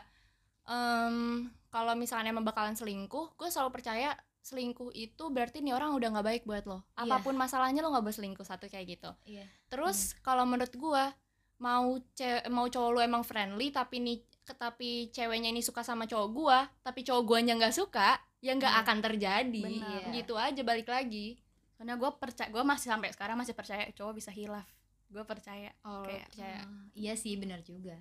[0.65, 4.15] em, kalau misalnya emang bakalan selingkuh gue selalu percaya
[4.47, 6.87] selingkuh itu berarti nih orang udah nggak baik buat lo.
[6.95, 7.03] Iya.
[7.03, 9.11] apa pun masalahnya lo nggak boleh selingkuh satu kayak gitu.
[9.27, 9.43] Iya.
[9.67, 11.11] Terus kalau menurut gua
[11.59, 16.29] mau ce mau cowok lu emang friendly tapi nih tapi ceweknya ini suka sama cowok
[16.31, 18.83] gua tapi cowok guanya nggak suka ya nggak Iya.
[18.87, 19.63] akan terjadi.
[19.67, 20.15] Benar.
[20.15, 21.43] gitu aja balik lagi.
[21.75, 24.65] Soalnya gue percaya gue masih sampai sekarang masih percaya cowok bisa hilaf.
[25.11, 26.61] Gue percaya oh Kayak- percaya.
[26.63, 27.99] Ah, iya sih benar juga.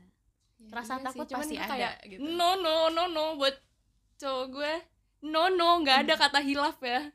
[0.56, 2.24] Ya, rasa iya takut sih, pasti ada, kayak, gitu.
[2.24, 3.52] no no no no buat
[4.16, 4.74] cowok gue
[5.24, 7.12] no no nggak ada kata hilaf ya.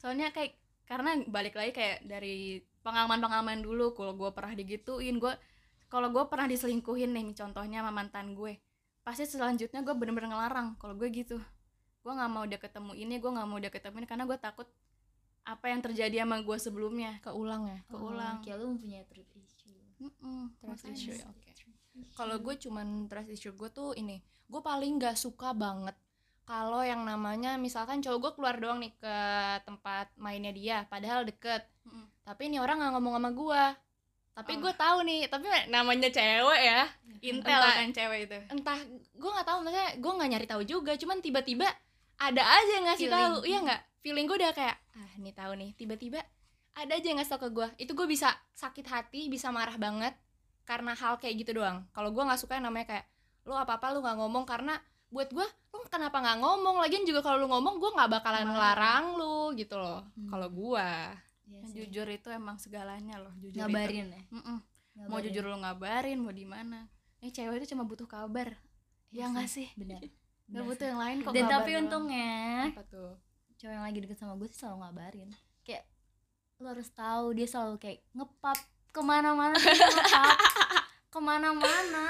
[0.00, 5.34] Soalnya kayak karena balik lagi kayak dari pengalaman-pengalaman dulu kalau gue pernah digituin gue
[5.92, 8.56] kalau gue pernah diselingkuhin nih contohnya sama mantan gue
[9.04, 11.40] pasti selanjutnya gue bener-bener ngelarang kalau gue gitu.
[12.04, 14.68] Gue nggak mau dia ketemu ini gue nggak mau dia ketemu ini karena gue takut
[15.48, 17.16] apa yang terjadi sama gue sebelumnya.
[17.24, 17.78] Keulang ya?
[17.88, 18.36] Keulang.
[18.40, 19.80] oh, kayak lu mempunyai truth issue.
[19.98, 20.92] Mm-mm, trust makanya.
[20.92, 21.50] issue ya oke.
[22.14, 25.96] Kalau gue cuman trust issue gue tuh ini gue paling nggak suka banget
[26.48, 29.16] kalau yang namanya misalkan cowok gue keluar doang nih ke
[29.62, 31.60] tempat mainnya dia padahal deket.
[31.84, 32.08] Mm-mm.
[32.22, 33.64] tapi ini orang nggak ngomong sama gue
[34.32, 34.60] tapi Oh.
[34.60, 36.86] gue tahu nih tapi namanya cewek ya.
[37.20, 38.38] Intel Entah- kan cewek itu.
[38.48, 38.78] Entah
[39.12, 40.92] gue nggak tahu maksudnya gue nggak nyari tahu juga.
[40.94, 41.66] Cuman tiba-tiba
[42.16, 43.34] ada aja yang ngasih tahu.
[43.42, 43.80] Iya nggak?
[43.98, 45.70] Feeling gue udah kayak ah nih tahu nih.
[45.74, 46.22] Tiba-tiba
[46.72, 50.14] ada aja yang ngasih tahu ke gue itu gue bisa sakit hati bisa marah banget
[50.62, 51.82] karena hal kayak gitu doang.
[51.90, 53.04] Kalau gue nggak suka yang namanya kayak
[53.42, 54.46] lu apa apa lu nggak ngomong.
[54.46, 54.78] Karena
[55.08, 58.50] buat gue lu kenapa nggak ngomong lagian juga kalau lu ngomong gue nggak bakalan Marah.
[58.50, 60.28] ngelarang lu gitu loh Hmm.
[60.28, 60.90] kalau gue
[61.48, 61.74] Iya sih.
[61.82, 63.64] jujur itu emang segalanya loh jujur itu.
[63.64, 64.58] ngabarin ya Mm-mm.
[65.00, 65.24] mau Ngabarin.
[65.26, 66.84] jujur lu ngabarin mau di mana
[67.18, 68.52] eh cewek itu cuma butuh kabar
[69.08, 70.04] ya nggak sih benar
[70.48, 71.80] Gak Benar butuh yang lain kok dan kabar tapi doang.
[71.82, 72.32] untungnya
[72.68, 73.12] apa tuh
[73.54, 75.28] cowok yang lagi deket sama gue sih selalu ngabarin
[75.62, 75.84] kayak
[76.58, 78.56] lo harus tahu dia selalu kayak ngepap
[78.88, 80.36] ke mana-mana ngepap
[81.12, 82.06] ke mana-mana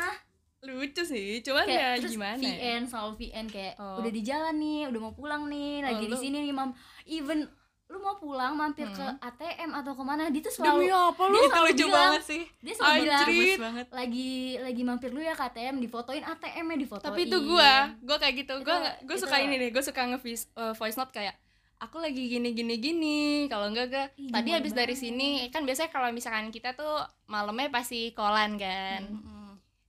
[0.88, 2.48] lucu sih cuman kayak ya terus gimana ya?
[2.51, 3.96] VN selalu VN kayak Oh.
[3.98, 6.70] udah di jalan nih udah mau pulang nih lagi Oh, di sini nih mam
[7.05, 7.44] even
[7.87, 9.16] lu mau pulang mampir ke Hmm.
[9.18, 11.96] ATM atau ke mana dia tuh demi selalu apa lu dia itu selalu lucu bilang,
[12.03, 13.57] banget sih dia selalu bilang Anjrit.
[13.59, 18.16] Banget lagi lagi mampir lu ya ke ATM difotoin ATM-nya difotoin tapi itu gua gua
[18.16, 20.96] kayak gitu gua Itu- gua itu- suka ini nih gua suka nge voice, uh, voice
[20.96, 21.33] note kayak
[21.79, 26.11] aku lagi gini gini gini kalau enggak gak tadi habis dari sini kan biasanya kalau
[26.11, 26.92] misalkan kita tuh
[27.24, 29.38] malamnya pasti kolan kan Mm-mm.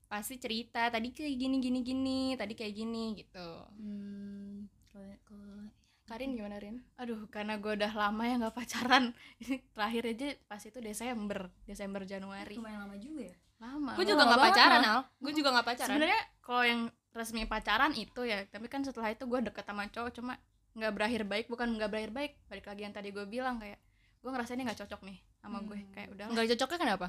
[0.09, 3.49] Pasti cerita tadi kayak gini gini gini tadi kayak gini gitu.
[3.77, 5.69] Hmm, kalau kalau
[6.09, 6.81] Karin gimana Rin?
[6.97, 9.13] Aduh karena gue udah lama ya nggak pacaran.
[9.45, 12.57] Ini terakhir aja pas itu Desember Desember Januari.
[12.57, 13.37] Lumayan lama juga ya?
[13.61, 13.93] Lama.
[13.93, 14.99] Gue juga nggak pacaran al.
[15.21, 15.89] Gue juga nggak pacaran.
[15.93, 20.11] Sebenarnya kalau yang resmi pacaran itu ya tapi kan setelah itu gue deket sama cowok
[20.13, 20.33] cuma
[20.77, 23.81] nggak berakhir baik bukan nggak berakhir baik balik lagi yang tadi gue bilang kayak
[24.21, 25.89] gue ngerasa ini nggak cocok nih sama gue Hmm.
[25.93, 27.07] kayak udah nggak cocoknya kenapa?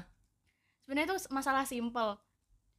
[0.81, 2.17] Sebenarnya itu masalah simple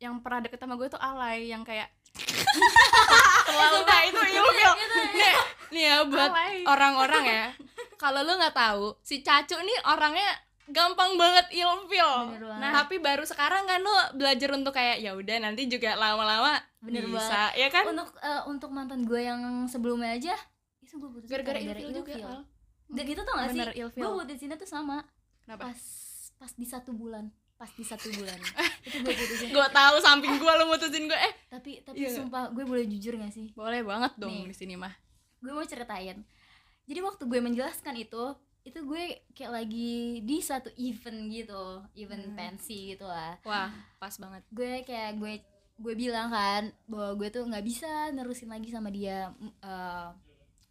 [0.02, 1.86] yang pernah deket sama gue tuh alay yang kayak
[3.46, 3.78] terlalu.
[3.86, 5.34] Nah itu ilfil nih
[5.72, 6.30] nih ya buat
[6.66, 7.46] orang-orang ya.
[8.02, 10.26] Kalau lu nggak tahu si Cacu nih orangnya
[10.66, 12.58] gampang banget ilfil banget.
[12.58, 17.06] nah tapi baru sekarang kan lu belajar untuk kayak ya udah nanti juga lama-lama Bener
[17.06, 17.54] bisa.
[17.54, 17.86] ya kan?
[17.86, 20.34] Untuk eh, untuk mantan gue yang sebelumnya aja
[20.82, 22.42] itu gue putusin gara-gara ilfil juga Al.
[22.90, 23.60] dan itu tau gak sih?
[23.62, 25.06] Bener ilfil gue putusinnya tuh sama.
[25.46, 25.70] Kenapa?
[25.70, 25.80] Pas
[26.42, 27.30] pas di satu bulan
[27.62, 28.34] pas di satu bulan.
[28.82, 29.48] Itu gue putusin.
[29.48, 32.18] Gue tahu samping gue lu mutusin gue eh tapi tapi Iya.
[32.18, 33.54] sumpah gue boleh jujur gak sih?
[33.54, 34.50] Boleh banget dong Nih.
[34.50, 34.90] di sini mah.
[35.38, 36.26] Gue mau ceritain.
[36.82, 41.62] Jadi waktu gue menjelaskan itu itu gue kayak lagi di satu event gitu
[41.96, 42.34] event Hmm.
[42.34, 43.38] pensi gitu lah.
[43.42, 44.42] Wah pas banget.
[44.50, 45.38] Gue kayak gue
[45.78, 50.08] gue bilang kan bahwa gue tuh nggak bisa nerusin lagi sama dia eh,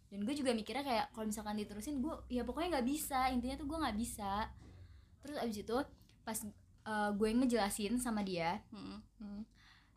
[0.08, 3.28] dan gue juga mikirnya kayak kalau misalkan diterusin gue ya pokoknya nggak bisa.
[3.28, 4.52] Intinya tuh gue nggak bisa.
[5.20, 5.76] Terus abis itu
[6.22, 6.36] pas
[6.82, 8.98] eh, gue ngejelasin sama dia Mm-mm.
[9.18, 9.42] Hmm.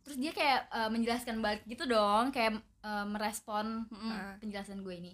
[0.02, 4.12] terus dia kayak eh, menjelaskan balik gitu dong kayak eh, merespon Mm-mm.
[4.12, 4.36] Ah.
[4.38, 5.13] penjelasan gue ini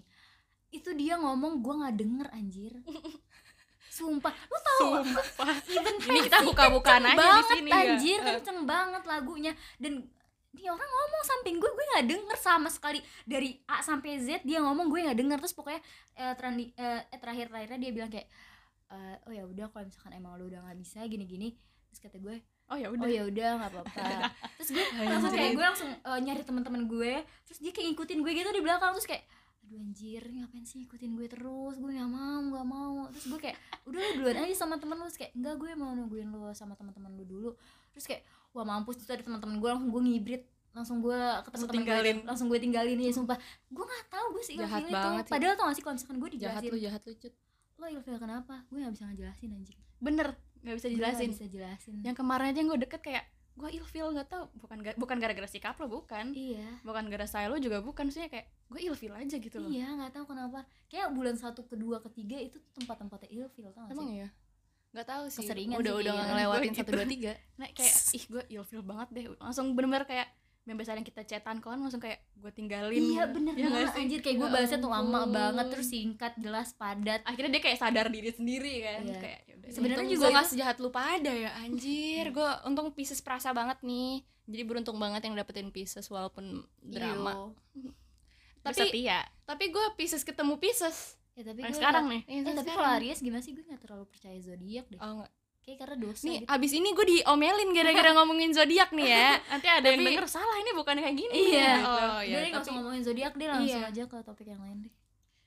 [0.72, 2.74] itu dia ngomong gue nggak denger anjir
[3.92, 5.52] sumpah lu tahu Sumpah.
[5.68, 10.08] even ini kita buka-bukaan aja di banget sini ya anjir kenceng banget lagunya dan
[10.52, 14.60] dia orang ngomong samping gue gue nggak denger sama sekali dari A sampai Z dia
[14.60, 15.84] ngomong gue nggak denger terus pokoknya
[16.16, 18.28] eh, terandi- eh, eh, terakhir terakhirnya dia bilang kayak
[18.92, 21.50] eh, oh ya udah kalau misalkan emang lu udah nggak bisa gini gini
[21.92, 22.40] terus kata gue
[22.72, 23.10] oh ya oh udah.
[23.12, 24.08] ya udah nggak apa-apa.
[24.64, 27.14] Terus gue langsung kayak gue langsung eh, nyari teman-teman gue.
[27.44, 28.96] Terus dia kayak ngikutin gue gitu di belakang.
[28.96, 29.24] Terus kayak
[29.62, 31.76] aduh anjir ngapain sih ngikutin gue terus?
[31.84, 32.96] Gue nggak mau nggak mau.
[33.12, 35.04] Terus gue kayak udah lu duluan aja sama temen lu.
[35.12, 37.52] Terus kayak enggak gue mau nungguin lu sama teman-teman lu dulu.
[37.92, 38.24] Terus kayak
[38.56, 40.44] wah mampus itu ada teman-teman gue langsung gue ngibrit.
[40.72, 42.14] Langsung gue ke teman-teman gue.
[42.24, 43.36] langsung gue tinggalin ya sumpah.
[43.68, 45.34] Gue nggak tahu gue sih Jahat itu banget sih.
[45.36, 47.34] padahal tau gak sih kalau misalkan gue jahat dijelasin lu jahat lu cut
[47.82, 48.62] lo ilfil kenapa?
[48.70, 49.80] Gue nggak bisa ngejelasin anjing.
[49.98, 50.28] Bener
[50.62, 51.30] nggak bisa dijelasin.
[51.34, 51.96] bisa jelasin.
[52.06, 55.76] Yang kemarin aja gue deket kayak gue ilfil nggak tau bukan ga- bukan gara-gara sikap
[55.76, 56.32] lo bukan.
[56.32, 56.82] Iya.
[56.86, 59.68] Bukan gara saya lo juga bukan sih kayak gue ilfil aja gitu loh.
[59.68, 60.64] Iya nggak tahu kenapa.
[60.88, 64.22] Kayak bulan satu kedua ketiga itu tuh tempat-tempatnya ilfil tau gak emang sih?
[64.22, 64.30] ya
[64.92, 65.48] nggak tahu sih.
[65.48, 66.34] Keseringan udah sih udah kayaknya.
[66.36, 66.92] ngelewatin satu gitu.
[66.94, 67.32] dua tiga.
[67.56, 69.26] Nah kayak ih gue ilfil banget deh.
[69.40, 70.28] Langsung bener-bener kayak
[70.62, 73.02] yang biasanya kita chatan kawan langsung kayak gue tinggalin.
[73.02, 74.20] Iya bener Ya banget anjir.
[74.22, 77.26] Kayak gue Ya bahasnya tuh lama banget terus singkat jelas padat.
[77.26, 79.02] akhirnya dia kayak sadar diri sendiri kan.
[79.10, 79.18] Iya.
[79.18, 82.30] kayak ya Sebenarnya juga nggak sejahat lu pada ya anjir.
[82.30, 84.22] Gue untung Pisces perasa banget nih.
[84.46, 87.54] Jadi beruntung banget yang dapetin Pisces walaupun drama.
[87.74, 87.92] Iyo.
[88.62, 89.26] tapi setia.
[89.50, 92.22] tapi gue Pisces ketemu Pisces Ya tapi yang gue sekarang nih.
[92.28, 93.52] Yang Eh tapi kalau Aries gimana sih?
[93.56, 95.00] Gue gak terlalu percaya zodiak deh.
[95.00, 95.26] oh.
[95.62, 96.50] Kayak karena dosa nih gitu.
[96.50, 100.58] abis ini gue diomelin gara-gara ngomongin zodiak nih ya nanti ada yang Tapi- denger salah
[100.58, 101.70] ini bukan kayak gini Iya.
[101.72, 101.86] gitu.
[101.88, 103.88] oh ya gak usah tapi ngomongin zodiak deh langsung Iya.
[103.88, 104.94] aja ke topik yang lain deh.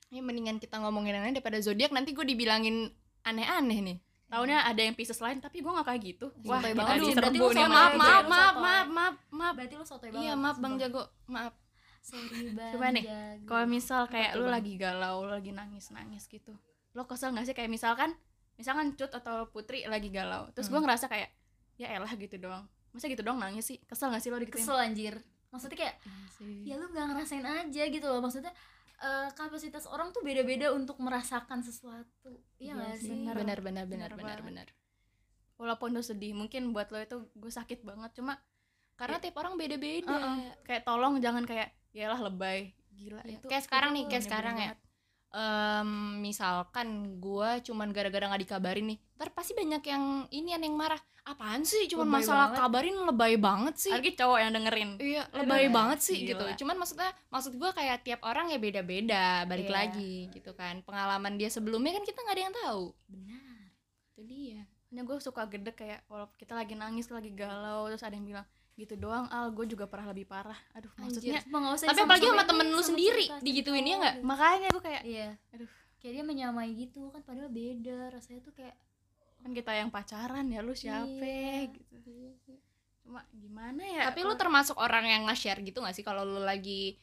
[0.07, 2.89] ini mendingan kita ngomongin yang lain daripada zodiak nanti gue dibilangin
[3.21, 6.97] aneh-aneh nih Taunya ada yang Pisces lain tapi gue gak kayak gitu Wah, sotoy banget.
[6.97, 7.99] diserbu Berarti lu sotoy maaf banget.
[7.99, 10.23] maaf Lu maaf maaf maaf maaf Berarti lo sotoy banget.
[10.23, 11.53] iya maaf bang jago maaf
[12.01, 13.45] Sorry bang Coba nih, Jago.
[13.45, 16.55] kalau misal kayak lu lagi galau lu lagi nangis nangis gitu
[16.91, 18.17] lo kesel gak sih kayak misalkan
[18.55, 20.85] misalkan cut atau putri lagi galau terus gue Hmm.
[20.85, 21.29] ngerasa kayak
[21.75, 22.63] ya elah gitu doang.
[22.89, 23.77] Masa gitu doang nangis sih?
[23.81, 25.15] Kesel gak sih lo digituin kesel anjir.
[25.51, 25.95] Maksudnya kayak
[26.63, 28.19] ya lu nggak ngerasain aja gitu loh.
[28.19, 28.55] Maksudnya
[28.97, 32.39] eh, kapasitas orang tuh beda-beda untuk merasakan sesuatu.
[32.55, 33.35] Iya Iya nggak sih, benar.
[33.35, 34.67] benar benar benar Benar benar.
[35.55, 38.11] Walaupun lo sedih mungkin buat lo itu gue sakit banget.
[38.13, 38.39] Cuma
[38.95, 40.07] karena tiap orang beda-beda.
[40.07, 42.71] Uh-uh, kayak tolong jangan kayak ya lah lebay.
[42.91, 43.39] Gila Iya.
[43.39, 44.71] itu kayak sekarang nih kayak sekarang ya
[45.35, 45.89] Em,
[46.23, 46.87] misalkan
[47.19, 50.99] gue cuman gara-gara nggak dikabarin nih ntar pasti banyak yang ini yang marah.
[51.25, 51.89] Apaan sih?
[51.89, 52.59] Cuman Lebay masalah banget.
[52.61, 53.89] kabarin lebay banget sih.
[53.89, 54.89] Apalagi cowok yang dengerin.
[54.95, 56.27] Iya Aduh, lebay ya, banget sih gila.
[56.29, 56.45] gitu.
[56.61, 59.75] Cuman maksudnya maksud gue kayak tiap orang ya beda-beda balik Iya.
[59.75, 60.79] lagi gitu kan.
[60.81, 62.83] Pengalaman dia sebelumnya kan kita nggak ada yang tahu.
[63.09, 63.59] Benar.
[64.13, 64.61] Itu dia.
[64.87, 68.45] Hanya gue suka gede kayak walaupun kita lagi nangis lagi galau terus ada yang bilang
[68.75, 69.51] gitu doang al.
[69.55, 70.59] Gue juga pernah lebih parah.
[70.75, 74.15] Aduh maksudnya usah tapi apalagi sama temen lu sendiri, digituin, ya nggak?
[74.21, 75.29] makanya gue kayak iya.
[75.55, 75.69] Aduh.
[76.03, 78.11] kayak dia menyamai gitu kan padahal beda.
[78.11, 78.75] Rasanya tuh kayak
[79.41, 81.07] kan kita yang pacaran ya lu siapa?
[81.07, 81.71] Iya.
[81.71, 82.51] gitu
[83.05, 84.09] cuma gimana ya?
[84.09, 86.01] Tapi lu termasuk orang yang nge-share gitu gak sih?
[86.01, 86.97] Kalau lu lagi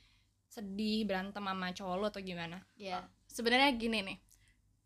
[0.51, 2.61] sedih berantem sama cowok lu atau gimana?
[2.77, 4.19] Ya sebenarnya gini nih.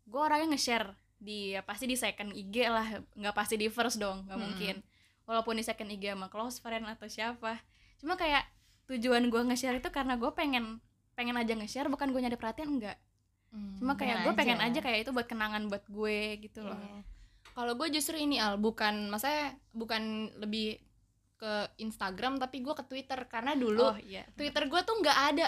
[0.07, 3.01] Gue orangnya nge-share di ya pasti di second IG lah.
[3.17, 4.47] Nggak pasti di first dong nggak Mm-mm.
[4.47, 4.75] mungkin
[5.27, 7.59] walaupun di second IG sama close friend atau siapa.
[7.99, 8.47] Cuma kayak
[8.87, 10.79] tujuan gue nge-share itu karena gue pengen
[11.13, 12.97] pengen aja nge-share bukan gue nyari perhatian enggak.
[13.77, 14.79] Cuma kayak gue pengen aja.
[14.79, 16.79] kayak itu buat kenangan buat gue gitu loh.
[16.79, 17.03] Iya.
[17.57, 20.77] kalau gue justru ini al bukan maksudnya bukan lebih
[21.41, 23.19] ke Instagram tapi gue ke Twitter.
[23.27, 25.47] Karena dulu oh iya Twitter gue tuh nggak ada.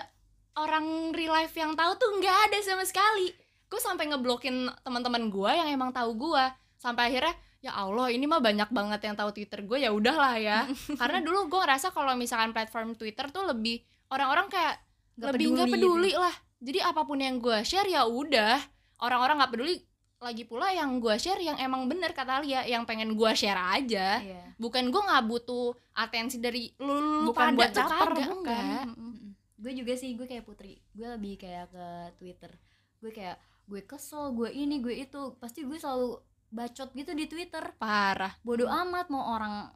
[0.57, 3.31] Orang real life yang tahu tuh nggak ada sama sekali.
[3.69, 6.43] Gue sampai ngeblokin teman-teman gue yang emang tahu gue
[6.81, 10.63] sampai akhirnya ya Allah ini mah banyak banget yang tahu Twitter gue ya udahlah ya.
[10.99, 14.75] Karena dulu gue ngerasa kalau misalkan platform Twitter tuh lebih orang-orang kayak
[15.19, 16.35] Nggak lebih nggak peduli peduli lah.
[16.59, 18.55] Jadi apa pun yang gue share ya udah.
[19.03, 19.75] Orang-orang nggak peduli.
[20.19, 24.19] Lagi pula yang gue share yang emang bener kata Lia yang pengen gue share aja.
[24.19, 24.43] Iya.
[24.59, 28.27] bukan gue nggak butuh atensi dari lu, lu bukan pada buat caper bukan.
[28.43, 28.83] enggak.
[28.91, 29.31] Mm-mm.
[29.59, 30.83] gue juga sih gue kayak putri.
[30.91, 31.87] Gue lebih kayak ke
[32.19, 32.51] twitter.
[32.99, 33.39] Gue kayak
[33.71, 35.35] gue kesel gue ini gue itu.
[35.39, 36.19] Pasti gue selalu
[36.49, 37.73] bacot gitu di twitter.
[37.77, 38.33] Parah.
[38.41, 39.69] Bodoh amat mau orang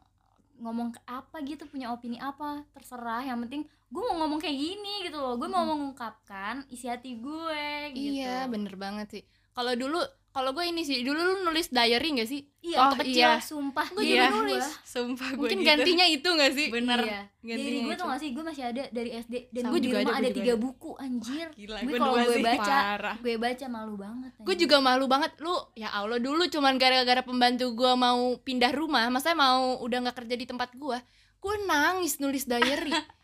[0.61, 3.25] ngomong ke apa gitu punya opini apa terserah.
[3.25, 3.61] Yang penting
[3.93, 5.37] gue mau ngomong kayak gini gitu loh.
[5.37, 8.21] Gue mau mengungkapkan isi hati gue gitu.
[8.21, 9.23] Iya, bener banget sih.
[9.53, 10.01] Kalau dulu,
[10.33, 12.41] kalau gue ini sih, dulu lu nulis diary gak sih?
[12.59, 13.37] iya Oh, kecil iya.
[13.37, 14.25] sumpah Gue Iya.
[14.25, 14.65] juga nulis.
[14.81, 15.69] sumpah gue Mungkin gitu.
[15.69, 16.67] gantinya itu gak sih?
[16.67, 17.21] bener iya.
[17.53, 19.97] Dari gue tau gak sih gue masih ada dari SD dan gue Gua di juga
[20.01, 20.63] rumah ada, juga tiga ada.
[20.63, 25.05] buku anjir gila gue gue kalau baca parah gue baca malu banget Gue juga malu
[25.05, 25.31] banget.
[25.37, 30.17] Lu, ya Allah dulu cuman gara-gara pembantu gue mau pindah rumah, maksudnya mau udah gak
[30.19, 30.97] kerja di tempat gue,
[31.37, 32.89] gue nangis nulis diary.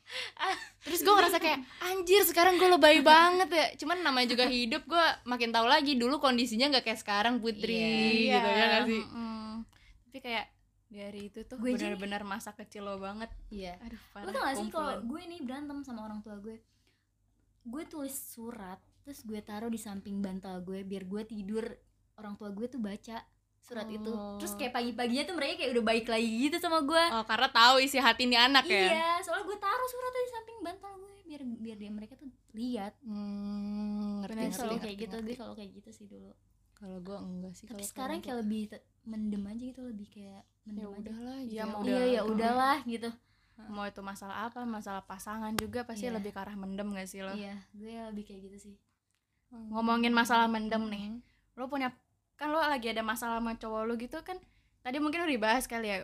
[0.82, 3.66] Terus gue ngerasa kayak anjir sekarang gue lebay banget ya.
[3.86, 7.78] Cuman namanya juga hidup gue makin tahu lagi dulu kondisinya nggak kayak sekarang Putri
[8.26, 8.36] Iya.
[8.36, 9.04] gitu ya gak sih?
[9.06, 9.52] mm-mm.
[10.06, 10.46] tapi kayak
[10.90, 14.70] dari itu tuh benar-benar masa kecil lo banget iya aduh parah Lo tau gak sih
[14.70, 16.58] kalau gue nih berantem sama orang tua gue
[17.62, 21.62] Gue tulis surat Terus gue taruh di samping bantal gue Biar gue tidur
[22.18, 23.22] Orang tua gue tuh baca
[23.62, 24.10] surat itu.
[24.10, 24.36] Oh.
[24.36, 27.76] terus kayak pagi-paginya tuh mereka kayak udah baik lagi gitu sama gue oh karena tahu
[27.80, 28.82] isi hati nih anak ya?
[28.88, 32.94] Iya soalnya gue taruh suratnya di samping bantal gue biar biar dia mereka tuh lihat.
[33.02, 35.26] Hmm, ngerti ngerti, selalu ngerti, kayak gitu ngerti.
[35.26, 36.32] gue selalu kayak gitu sih dulu.
[36.74, 40.42] Kalau gue enggak sih tapi kalau sekarang kayak lebih te- mendem aja gitu lebih kayak
[40.42, 40.66] tua.
[40.66, 40.96] ya mendem aja.
[40.96, 43.10] udahlah Iya, gitu mau iya udah- ya udahlah gitu.
[43.60, 46.16] Mau itu masalah apa masalah pasangan juga pasti Iya.
[46.16, 47.32] lebih ke arah mendem gak sih lo?
[47.32, 48.76] Iya gue lebih kayak gitu sih.
[49.52, 51.06] Ngomongin masalah mendem nih.
[51.10, 51.22] Hmm.
[51.54, 51.92] lo punya
[52.40, 54.40] kan lo lagi ada masalah sama cowok lo gitu kan
[54.80, 55.98] tadi mungkin lo dibahas kali ya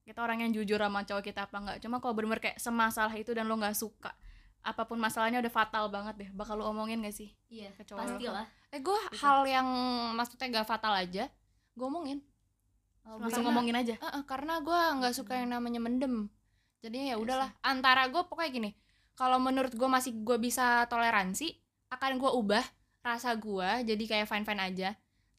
[0.00, 3.34] kita orang yang jujur sama cowok kita apa enggak cuma kalau bener kayak semasalah itu
[3.34, 4.14] dan lo nggak suka
[4.60, 6.28] apa pun masalahnya udah fatal banget deh.
[6.36, 7.32] Bakal lo omongin gak sih?
[7.48, 8.08] Iya Ke cowok lo.
[8.12, 8.46] pastilah.
[8.68, 9.64] Eh gue hal yang
[10.12, 11.32] maksudnya gak fatal aja
[11.72, 12.20] gue omongin.
[13.08, 13.96] Oh, langsung gue- ngomongin aja.
[13.96, 16.28] Eh, eh, karena gue nggak suka yang namanya mendem.
[16.84, 18.70] Jadi ya udahlah antara gue pokoknya gini
[19.16, 21.56] kalau menurut gue masih gue bisa toleransi
[21.88, 22.64] akan gue ubah
[23.00, 24.88] rasa gue jadi kayak fine fine aja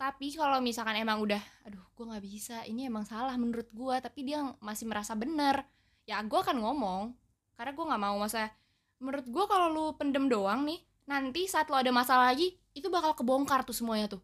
[0.02, 4.26] tapi kalau misalkan emang udah aduh gue nggak bisa ini emang salah menurut gue tapi
[4.26, 5.62] dia masih merasa bener
[6.10, 7.14] ya gue akan ngomong.
[7.54, 8.50] Karena gue nggak mau masa
[8.98, 13.14] menurut gue kalau lu pendem doang nih nanti saat lo ada masalah lagi itu bakal
[13.14, 14.22] kebongkar tuh semuanya tuh.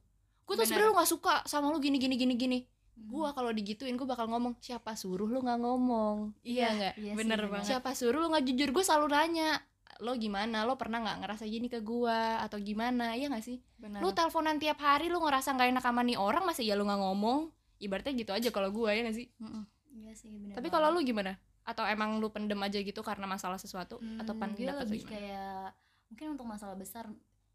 [0.49, 2.59] Gue tuh sebenarnya lu nggak suka sama lu gini gini gini gini.
[2.97, 3.13] Hmm.
[3.13, 6.33] gua kalau digituin gua bakal ngomong siapa suruh lu nggak ngomong?
[6.41, 6.93] Iya nggak?
[6.97, 7.65] Iya sih, bener banget.
[7.69, 8.69] siapa suruh lu nggak jujur?
[8.73, 9.61] Gue selalu nanya
[9.99, 10.63] lo gimana?
[10.63, 12.41] Lo pernah nggak ngerasa gini ke gua?
[12.41, 13.13] Atau gimana?
[13.13, 13.57] Iya nggak sih?
[13.77, 13.99] Benar.
[13.99, 17.01] Lu teleponan tiap hari lu ngerasa nggak enak sama nih orang masa ya lu nggak
[17.01, 17.49] ngomong?
[17.77, 19.27] Ibaratnya gitu aja kalau gua ya nggak sih?
[19.37, 19.63] Mm-mm.
[19.97, 21.37] Iya sih bener tapi kalau lu gimana?
[21.65, 23.97] Atau emang lu pendem aja gitu karena masalah sesuatu?
[24.21, 25.11] Atau Hmm, pan gue pendapat lebih gimana?
[25.13, 25.63] kayak
[26.07, 27.05] mungkin untuk masalah besar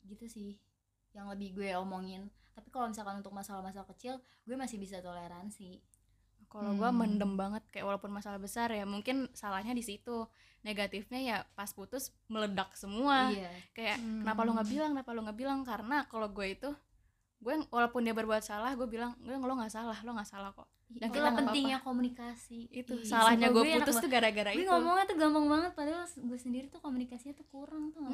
[0.04, 0.58] gitu sih
[1.12, 2.26] yang lebih gue omongin.
[2.52, 5.80] Tapi kalau misalkan untuk masalah-masalah kecil gue masih bisa toleransi
[6.52, 7.00] kalau gua Hmm.
[7.00, 10.28] mendem banget kayak walaupun masalah besar ya mungkin salahnya di situ.
[10.62, 13.28] Negatifnya ya pas putus meledak semua.
[13.28, 13.50] Iya.
[13.72, 14.22] Kayak Hmm.
[14.22, 14.90] kenapa lu nggak bilang?
[14.92, 15.60] Kenapa lu nggak bilang?
[15.62, 16.70] Karena kalau gue itu
[17.38, 20.70] gue walaupun dia berbuat salah gue bilang gue lo nggak salah lo nggak salah kok.
[20.88, 22.68] Dan kita pentingnya komunikasi.
[22.70, 24.68] Itu Ih, salahnya gue putus tuh gara-gara gue itu.
[24.68, 28.04] ngomongnya tuh gampang banget padahal gue sendiri tuh komunikasinya tuh kurang tuh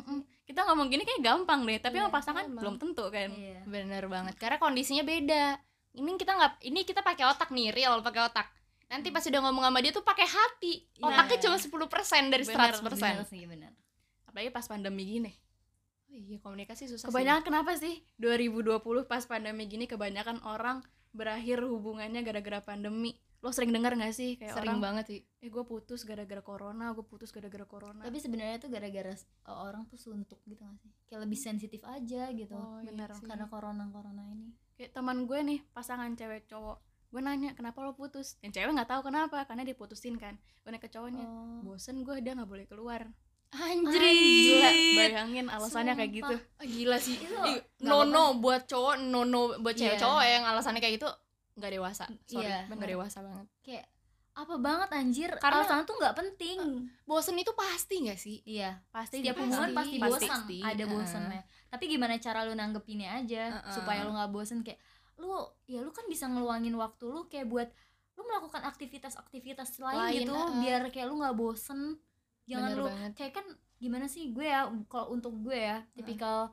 [0.47, 2.63] kita ngomong gini kayak gampang deh tapi Iya, sama pasangan emang.
[2.63, 3.29] belum tentu kan.
[3.29, 3.61] Iya.
[3.67, 5.59] Bener banget karena kondisinya beda
[5.99, 8.47] ini kita nggak ini kita pakai otak nih real pakai otak.
[8.89, 10.87] Nanti pas udah ngomong sama dia tuh pakai hati.
[10.97, 11.05] Iya.
[11.05, 13.73] otaknya cuma 10% dari Bener, 100% bener sih bener
[14.39, 15.33] apalagi pas pandemi gini.
[16.07, 18.07] Oh iya komunikasi susah kebanyakan kenapa sih?
[18.23, 18.79] 2020
[19.11, 23.19] pas pandemi gini kebanyakan orang berakhir hubungannya gara-gara pandemi.
[23.43, 25.21] Lo sering dengar gak sih sih kayak sering orang banget sih.
[25.43, 28.07] Eh gue putus gara-gara corona gue putus gara-gara corona.
[28.07, 29.11] Tapi sebenarnya tuh gara-gara
[29.51, 30.91] uh, orang tuh suntuk gitu gak sih?
[31.11, 32.55] Kayak lebih sensitif aja gitu.
[32.55, 33.11] Oh, iya bener.
[33.19, 33.27] sih.
[33.27, 36.79] karena corona corona ini kayak teman gue nih pasangan cewek cowok.
[37.11, 38.39] Gue nanya kenapa lo putus?
[38.47, 40.39] Yang cewek nggak tahu kenapa karena diputusin kan.
[40.63, 41.67] Gue nanya ke cowoknya oh.
[41.67, 43.11] bosen gue dia nggak boleh keluar.
[43.49, 43.99] Anjir.
[43.99, 46.35] Gila bayangin alasannya kayak gitu.
[46.63, 47.19] Ah, gila sih.
[47.19, 47.35] Itu
[47.83, 50.03] no no buat cowok no no buat cewek Iya.
[50.07, 51.11] cowok yang alasannya kayak gitu
[51.59, 52.05] nggak dewasa.
[52.31, 53.47] Sorry Iya, nggak dewasa banget.
[53.67, 53.87] Kayak
[54.39, 56.59] apa banget anjir Karena- alasan tuh nggak penting
[57.03, 59.43] bosen itu pasti nggak sih iya pasti setiap pasti.
[59.45, 60.07] hubungan pasti pasti.
[60.07, 60.59] bosan Pasti.
[60.63, 60.89] ada Heeh.
[60.89, 63.75] bosannya tapi gimana cara lu nanggepinnya aja Heeh.
[63.75, 64.79] supaya lu nggak bosen kayak
[65.19, 65.35] lu
[65.67, 67.69] ya lu kan bisa ngeluangin waktu lu kayak buat
[68.15, 70.55] lu melakukan aktivitas-aktivitas lain, Lain, gitu heeh.
[70.61, 71.99] biar kayak lu nggak bosen
[72.47, 73.13] jangan Bener lu banget.
[73.15, 73.47] kayak kan
[73.77, 76.51] gimana sih gue ya kalau untuk gue ya tipikal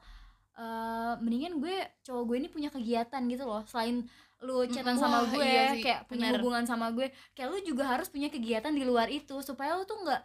[0.56, 4.08] eh, mendingan gue cowok gue ini punya kegiatan gitu loh selain
[4.46, 6.38] lu chatan sama gue iya sih, kayak punya bener.
[6.38, 9.98] hubungan sama gue kayak lu juga harus punya kegiatan di luar itu supaya lu tuh
[10.00, 10.22] nggak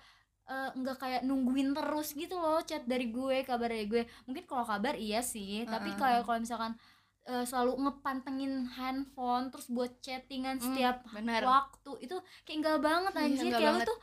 [0.46, 4.62] eh, nggak kayak nungguin terus gitu loh chat dari gue kabar dari gue mungkin kalau
[4.62, 5.98] kabar iya sih tapi Heeh.
[5.98, 6.72] kayak kalau misalkan
[7.22, 13.12] eh, selalu ngepantengin handphone terus buat chattingan Hmm, setiap bener waktu itu kayak enggak banget
[13.12, 13.87] Iya, anjir nggak kayak banget.
[13.87, 13.98] lu tuh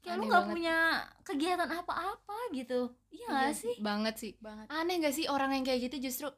[0.00, 0.52] kayak lu Aneh nggak banget.
[0.56, 0.76] punya
[1.20, 2.80] kegiatan apa-apa gitu
[3.10, 6.28] iya nggak sih banget sih banget aneh gak sih orang yang kayak gitu justru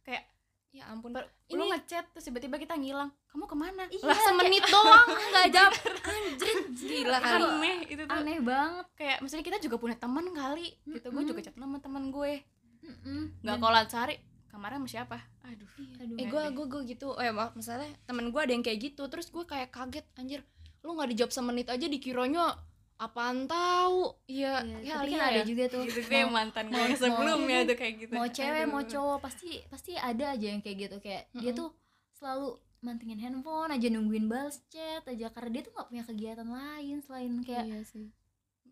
[0.00, 0.24] kayak
[0.70, 1.10] ya ampun.
[1.10, 3.10] Per- ini lu ngechat terus tiba-tiba kita ngilang.
[3.26, 3.86] Kamu ke mana?
[3.86, 7.42] Iya, lah kayak semenit doang nggak jam anjir gila kali.
[7.44, 8.14] aneh itu tuh.
[8.14, 8.86] Aneh banget.
[8.94, 10.66] Kayak maksudnya kita juga punya teman kali.
[10.84, 12.32] Gitu gue juga chat sama teman gue.
[12.80, 13.22] Mm-mm.
[13.40, 15.18] nggak Dan- kolat sehari kamarnya sama siapa?
[15.44, 15.68] Aduh.
[16.00, 17.08] Aduh eh Nggak gue gue gue gitu.
[17.18, 20.40] Eh mak misalnya temen gue ada yang kayak gitu terus gue kayak kaget anjir.
[20.80, 22.56] Lu nggak dijawab semenit aja dikiranya
[23.00, 25.44] apaan tahu iya Iya, ya, tapi iya kan ada ya.
[25.46, 28.12] juga tuh gitu gue mau, mantan gue mau- yang sebelumnya tuh kayak gitu.
[28.12, 30.96] mau cewek mau cowok pasti pasti ada aja yang kayak gitu.
[30.98, 31.58] Kayak dia Mm-mm.
[31.58, 31.70] tuh
[32.12, 32.48] selalu
[32.80, 35.26] mantingin handphone aja nungguin balas chat aja.
[35.28, 38.08] Karena dia tuh nggak punya kegiatan lain selain kayak iya sih.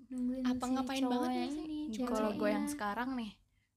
[0.06, 1.62] nungguin Apa si ngapain cowok banget yang sih?
[1.62, 3.32] ini, kalau gue yang sekarang nih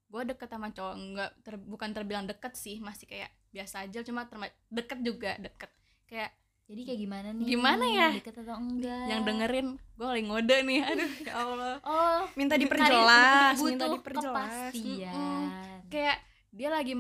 [0.05, 4.23] gue deket sama cowok enggak ter- bukan terbilang deket sih masih kayak biasa aja cuma
[4.25, 5.71] terma- deket juga deket.
[6.05, 6.35] Kayak
[6.71, 7.45] jadi kayak gimana nih?
[7.45, 8.07] Gimana ya?
[8.15, 9.05] deket atau enggak?
[9.05, 11.75] Yang dengerin gue lagi ngode nih aduh ya allah.
[11.83, 14.71] Oh minta diperjelas minta diperjelas.
[14.71, 15.47] kepastian.
[15.87, 16.17] Kayak
[16.49, 16.93] dia lagi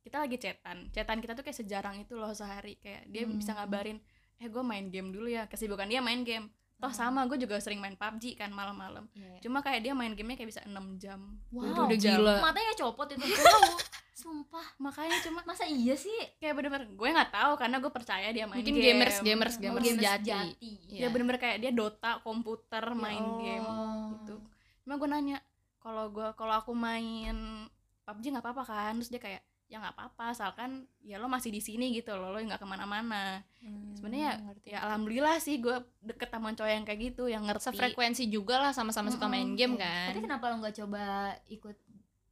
[0.00, 0.76] kita lagi chatan.
[0.90, 2.74] Chatan kita tuh kayak sejarang itu loh sehari.
[2.76, 3.38] Kayak dia Hmm.
[3.38, 4.02] bisa ngabarin
[4.36, 5.46] eh gue main game dulu ya.
[5.46, 6.50] Kesibukan dia main game.
[6.74, 6.98] Toh Hmm.
[6.98, 9.06] sama gue juga sering main PUBG kan malam-malam.
[9.12, 9.38] Iya.
[9.40, 11.38] cuma kayak dia main gamenya kayak bisa 6 jam.
[11.48, 12.36] Wow, udah gila.
[12.42, 13.62] matanya copot itu wow
[14.24, 14.66] sumpah.
[14.80, 16.16] Makanya cuma masa iya sih?
[16.40, 18.84] Kayak bener-bener gue nggak taw karena gue percaya dia main Mungkin game.
[18.96, 20.24] gamers, gamers, Oh, gamers gamers sejati.
[20.24, 20.72] sejati.
[20.88, 23.38] dia bener-bener kayak dia Dota komputer main Allah.
[23.38, 23.68] game
[24.16, 24.34] gitu.
[24.82, 25.38] Cuma gue nanya
[25.76, 27.68] kalau gue kalau aku main
[28.02, 28.92] PUBG nggak apa-apa kan?
[28.96, 32.38] Terus dia kayak ya nggak apa-apa asalkan ya lo masih di sini gitu loh lo
[32.38, 33.40] nggak ke mana-mana.
[33.60, 37.72] Hmm, sebenarnya ya alhamdulillah sih gue deket sama cowok yang kayak gitu yang ngerti.
[37.72, 40.12] Sefrekuensi juga lah sama-sama suka main game kan.
[40.12, 41.04] Tapi kenapa lo nggak coba
[41.48, 41.76] ikut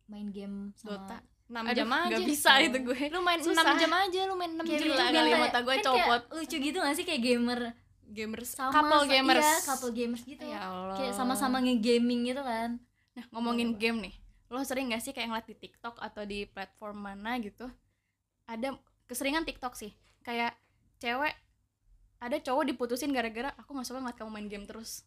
[0.08, 1.16] main game sama Dota
[1.52, 2.08] 6 Aduh, jam aja.
[2.08, 2.98] nggak bisa itu gue.
[3.12, 3.64] Lu main Susah.
[3.76, 6.20] 6 jam aja lu main 6 Kayak jam Gila gitu, kali mata gue kan copot.
[6.24, 7.04] kayak lucu gitu gak sih?
[7.04, 7.60] Kayak gamer.
[8.08, 8.50] Gamers.
[8.50, 9.44] Sama couple gamers.
[9.44, 10.42] iya, couple gamers gitu.
[10.42, 10.96] Ya Allah.
[10.96, 12.80] Kayak sama-sama nge-gaming gitu kan.
[13.12, 14.14] Nah ngomongin game nih.
[14.48, 17.68] Lo sering gak sih kayak ngeliat di TikTok atau di platform mana gitu?
[18.44, 18.72] Ada
[19.04, 19.92] keseringan TikTok sih.
[20.20, 20.56] Kayak
[20.96, 21.36] cewek
[22.16, 25.02] ada cowok diputusin gara-gara aku nggak suka ngeliat kamu main game terus.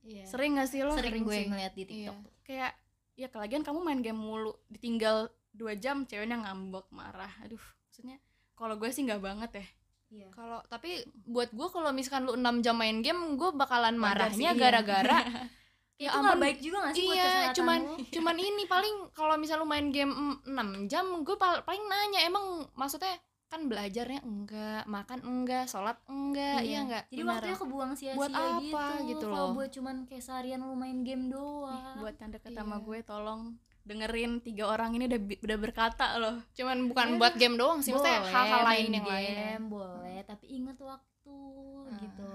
[0.00, 0.24] Iya.
[0.24, 0.96] sering gak sih lo?
[0.96, 1.44] Sering gue sih.
[1.44, 2.16] ngeliat di TikTok.
[2.16, 2.32] Tuh.
[2.40, 2.72] kayak
[3.14, 8.18] ya kelagian kamu main game mulu ditinggal dua jam ceweknya ngambek marah aduh maksudnya
[8.54, 9.66] kalau gue sih nggak banget ya
[10.10, 10.26] Iya.
[10.34, 14.58] kalau tapi buat gue kalau misalkan lu 6 jam main game gue bakalan marahnya iya.
[14.58, 15.22] gara-gara
[16.02, 17.94] itu ya nggak ampun, baik juga gak sih buat iya kesehatan cuman lo?
[18.18, 20.10] cuman ini paling kalau misal lu main game
[20.42, 26.86] 6 jam gue paling nanya emang maksudnya kan belajarnya enggak makan enggak sholat enggak iya,
[26.86, 27.34] enggak jadi Benar.
[27.34, 29.54] waktunya kebuang sia-sia Buat apa gitu, gitu kalau loh.
[29.58, 32.86] buat cuman kayak seharian lu main game doang buat yang deket sama Iya.
[32.86, 33.40] gue tolong
[33.90, 37.18] dengerin tiga orang ini udah udah berkata loh cuman bukan Iya.
[37.18, 41.36] buat game doang sih maksudnya hal-hal lain yang lain game, boleh tapi ingat waktu
[41.84, 41.98] Ah.
[41.98, 42.34] gitu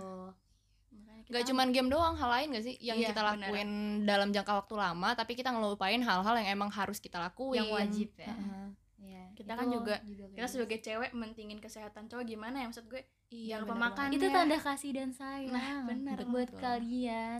[0.91, 3.69] Makanya kita cuman game doang, hal lain gak sih yang Iya, kita lakuin
[4.03, 7.57] dalam jangka waktu lama, tapi kita ngelupain hal-hal yang emang harus kita lakuin.
[7.57, 8.67] yang wajib ya Heeh.
[8.97, 10.51] Iya, Kita kan juga- kayak kita gitu.
[10.51, 13.97] sebagai cewek mentingin kesehatan cowok gimana ya maksud gue Iya, Jangan lupa bener makan.
[14.05, 14.15] banget.
[14.15, 14.33] itu ya.
[14.33, 16.17] tanda kasih dan sayang Nah, benar.
[16.25, 16.61] buat Betul.
[16.61, 17.39] kalian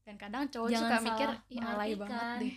[0.00, 1.28] dan kadang cowok Jangan suka mikir
[1.60, 2.56] alay banget deh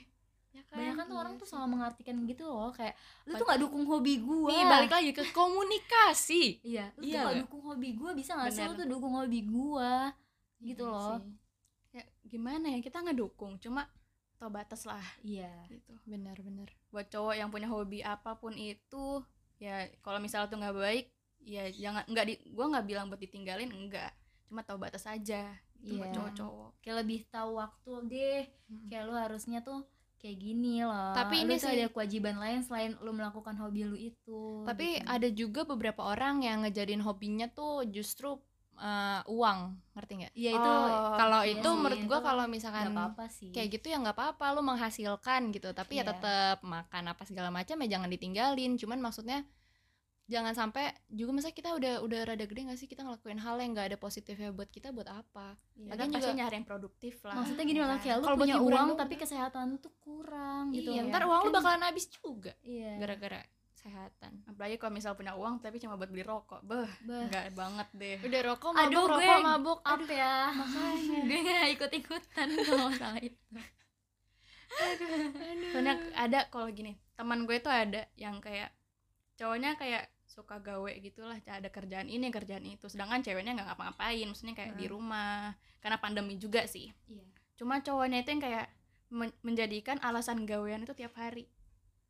[0.57, 3.45] ya kan banyak kan tuh iya orang tuh salah mengartikan gitu loh kayak lu tuh
[3.45, 6.43] nggak dukung hobi gua Nih, balik lagi ke komunikasi.
[6.63, 7.41] iya lu Iya tuh nggak nggak?
[7.45, 10.09] dukung hobi gua bisa nggak sih lu tuh dukung hobi gua
[10.59, 11.33] gitu Iya loh sih.
[11.93, 13.85] ya gimana ya kita ngedukung cuma
[14.35, 16.69] tau batas lah iya gitu Benar-benar.
[16.89, 19.21] buat cowok yang punya hobi apa pun itu
[19.57, 21.05] ya kalau misalnya tuh nggak baik
[21.39, 24.09] ya jangan nggak di gua nggak bilang buat ditinggalin enggak
[24.45, 26.15] cuma tau batas aja itu buat Iya.
[26.15, 28.91] cowok-cowok kayak lebih tahu waktu deh Mm.
[28.91, 29.79] kayak lu harusnya tuh
[30.17, 33.82] kayak gini loh Tapi lu ini tuh sih- ada kewajiban lain selain lu melakukan hobi
[33.84, 35.08] lu itu Tapi gitu.
[35.08, 38.38] ada juga beberapa orang yang ngejadiin hobinya tuh justru
[38.77, 39.60] eh, uang,
[39.91, 40.34] ngerti nggak?
[40.34, 43.89] iya itu Oh, kalau iya itu sih, menurut gua kalau misalkan apa-apa sih kayak gitu
[43.89, 46.13] ya nggak apa-apa lu menghasilkan gitu tapi ya Iya.
[46.13, 49.41] tetap makan apa segala macam ya jangan ditinggalin cuman maksudnya
[50.27, 52.85] jangan sampai juga masa kita udah udah rada gede gak sih?
[52.85, 55.55] Kita ngelakuin hal yang nggak ada positifnya buat kita buat apa?
[55.73, 57.99] Iya, Lagian pasti juga- nyari yang produktif lah maksudnya gini loh kan?
[57.99, 61.09] kayak lu punya uang tapi kesehatan lu tuh kurang gitu iya ya.
[61.09, 62.95] ntar uang lu Kan- bakalan habis juga iya.
[62.97, 64.31] gara-gara kesehatan.
[64.45, 66.59] Apalagi kalau misal punya uang tapi cuma buat beli rokok.
[66.61, 67.23] Beh Bah.
[67.23, 68.17] enggak banget deh.
[68.19, 69.13] Udah rokok mabuk Aduh, gue.
[69.15, 70.35] rokok mabuk apa ya.
[70.51, 71.19] makanya.
[71.29, 73.39] Gue nggak ikut ikutan kalau masalah itu
[75.71, 78.69] soalnya ada kalau gini teman gue tuh ada yang kayak
[79.35, 82.86] cowoknya kayak suka gawe gitulah ada kerjaan ini kerjaan itu.
[82.86, 84.93] Sedangkan ceweknya nggak ngapa-ngapain maksudnya kayak di Hmm.
[84.93, 86.93] rumah karena pandemi juga sih.
[87.10, 87.26] Iya.
[87.58, 88.65] Cuma cowoknya itu yang kayak
[89.10, 91.50] men- menjadikan alasan gawean itu tiap hari.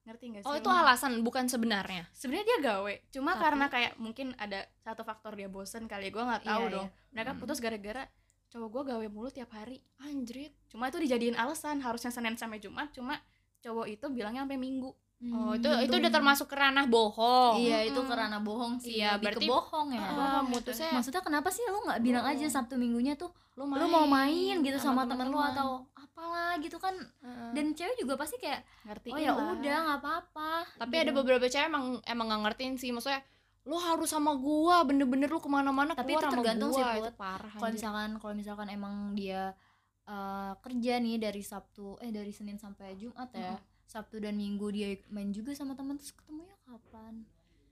[0.03, 0.59] Ngerti gak sih oh lo?
[0.59, 2.03] itu alasan bukan sebenarnya?
[2.11, 6.19] Sebenarnya dia gawe cuma Tapi- karena kayak mungkin ada satu faktor dia bosen kali gue
[6.19, 6.87] nggak tahu Iya, dong.
[7.11, 7.39] Mereka Hmm.
[7.39, 8.03] putus gara-gara
[8.47, 9.79] cowok gue gawe mulu tiap hari.
[9.99, 10.51] Anjrit.
[10.67, 13.19] Cuma itu dijadiin alasan harusnya senin sampai jumat cuma
[13.59, 17.57] cowok itu bilangnya sampai minggu oh Hmm, itu itu udah termasuk ke ranah bohong.
[17.57, 19.01] Iya itu karena bohong sih.
[19.01, 20.05] Iya, lebih berarti- ke bohong ya.
[20.05, 22.53] Ah, mutusnya maksudnya kenapa sih lu nggak bilang aja Bohong.
[22.53, 26.93] sabtu minggunya tuh lu lu mau main gitu sama, temen lu atau apalah gitu kan.
[27.25, 27.49] Heeh.
[27.57, 31.03] dan cewek juga pasti kayak ngerti oh ya udah nggak apa-apa tapi gitu.
[31.07, 32.93] ada beberapa cewek emang emang nggak ngertiin sih.
[32.93, 33.25] Maksudnya
[33.65, 36.77] lu harus sama gua bener-bener lu ke mana-mana Tapi keluar itu sama tergantung gua.
[36.77, 37.17] Sih, itu Put.
[37.17, 39.57] parah kalau misalkan kalau misalkan emang dia
[40.05, 43.57] eh, kerja nih dari sabtu eh dari senin sampai jumat ya
[43.87, 47.23] sabtu dan minggu dia main juga sama teman terus ketemunya kapan?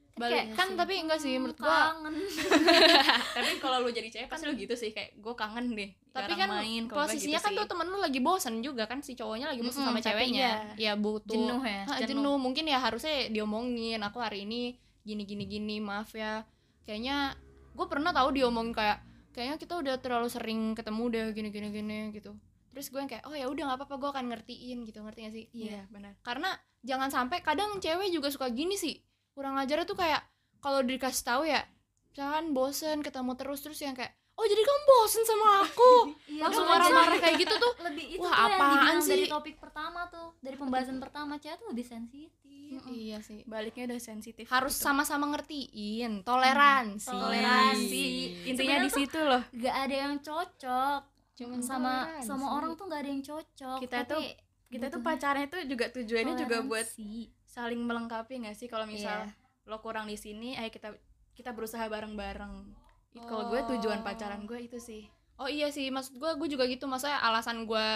[0.09, 2.15] Kan Balik- kayak, kan sih, tapi enggak sih "Hmm, menurut gua kangen.
[3.35, 6.47] Tapi kalau lu jadi cewek pasti lu gitu sih kayak gue kangen deh tapi kan
[6.49, 7.59] main gua posisinya gitu kan sih.
[7.59, 10.71] tuh temen lu lagi bosen juga kan si cowoknya lagi bosen Mm-mm, sama tapi ceweknya.
[10.75, 11.27] ya butuh.
[11.29, 12.23] Jenuh ya Ah, jenuh.
[12.23, 12.35] jenuh.
[12.37, 16.47] mungkin ya harusnya diomongin aku hari ini gini gini gini maaf ya.
[16.81, 17.35] Kayaknya
[17.75, 21.97] gue pernah tahu diomongin kayak kayaknya kita udah terlalu sering ketemu deh gini gini gini
[22.13, 22.31] gitu
[22.75, 24.99] terus gue yang kayak oh ya udah nggak apa-apa gue akan ngertiin gitu.
[24.99, 25.45] Ngerti gak sih?
[25.55, 26.19] Iya benar.
[26.27, 26.51] karena
[26.83, 28.99] jangan sampai kadang cewek juga suka gini sih.
[29.31, 30.19] Kurang ajarnya tuh kayak
[30.59, 31.63] kalau dikasih tahu ya
[32.11, 35.91] misalkan bosen ketemu terus terus yang kayak oh jadi kamu bosen sama aku?
[36.35, 39.11] Iya, langsung marah-marah kayak gitu tuh lebih itu Wah, tuh apaan sih?
[39.15, 42.29] dari topik pertama tuh dari pembahasan pertama cewek tuh lebih sensitif.
[42.91, 43.47] Iya sih.
[43.47, 44.83] Baliknya udah sensitif harus gitu.
[44.83, 47.07] sama-sama ngertiin toleransi.
[47.07, 48.05] Toleransi.
[48.51, 49.43] intinya di situ loh.
[49.55, 52.27] gak ada yang cocok Cuman sama toleransi.
[52.27, 54.21] sama orang tuh gak ada yang cocok Kita tapi tuh
[54.65, 56.87] kita tuh pacarnya tuh juga tujuannya juga buat
[57.45, 59.69] saling melengkapi nggak sih kalau misal Iya.
[59.69, 60.91] lo kurang di sini ayo kita
[61.31, 62.53] kita berusaha bareng-bareng
[63.15, 65.05] Itu kalau gue tujuan pacaran gue itu sih
[65.35, 66.87] Oh iya sih, maksud gue, gue juga gitu.
[66.87, 67.87] Maksudnya alasan gue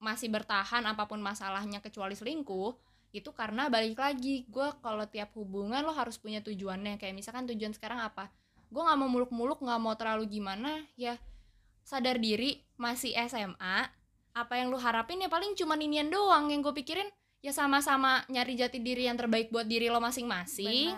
[0.00, 2.72] masih bertahan apa pun masalahnya kecuali selingkuh,
[3.12, 6.96] itu karena balik lagi, gue kalau tiap hubungan lo harus punya tujuannya.
[6.96, 8.32] Kayak misalkan tujuan sekarang apa?
[8.72, 11.20] Gue nggak mau muluk-muluk, nggak mau terlalu gimana, ya
[11.84, 13.90] sadar diri, masih SMA,
[14.32, 17.10] apa yang lo harapin ya paling cuman inian doang yang gue pikirin.
[17.38, 20.90] Ya sama-sama nyari jati diri yang terbaik buat diri lo masing-masing.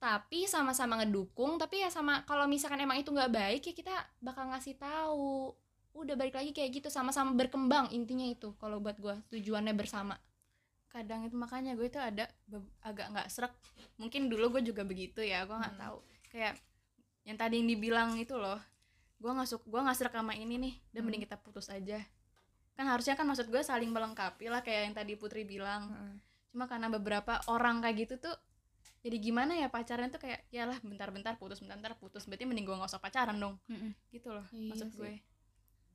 [0.00, 4.48] Tapi sama-sama ngedukung tapi ya sama kalau misalkan emang itu nggak baik ya kita bakal
[4.52, 5.52] ngasih tahu.
[5.96, 10.16] Udah balik lagi kayak gitu sama-sama berkembang intinya itu kalau buat gua tujuannya bersama.
[10.92, 12.28] Kadang itu makanya gue itu ada
[12.84, 13.52] agak nggak serak.
[13.96, 15.84] Mungkin dulu gue juga begitu ya gue nggak Hmm.
[15.88, 15.98] tahu.
[16.30, 16.54] Kayak
[17.24, 18.60] yang tadi yang dibilang itu loh
[19.16, 21.04] gue nggak suka gue nggak serak sama ini nih dan Hmm.
[21.08, 22.02] mending kita putus aja.
[22.74, 25.94] Kan harusnya kan maksud gue saling melengkapi lah kayak yang tadi Putri bilang.
[26.50, 28.36] Cuma karena beberapa orang kayak gitu tuh
[29.00, 32.24] jadi gimana ya pacaran tuh kayak ya lah bentar-bentar putus bentar-bentar putus.
[32.24, 33.54] Berarti mending gue nggak usah pacaran dong.
[33.66, 33.92] Mm-mm.
[34.10, 34.98] gitu loh Iya maksud sih.
[34.98, 35.12] gue.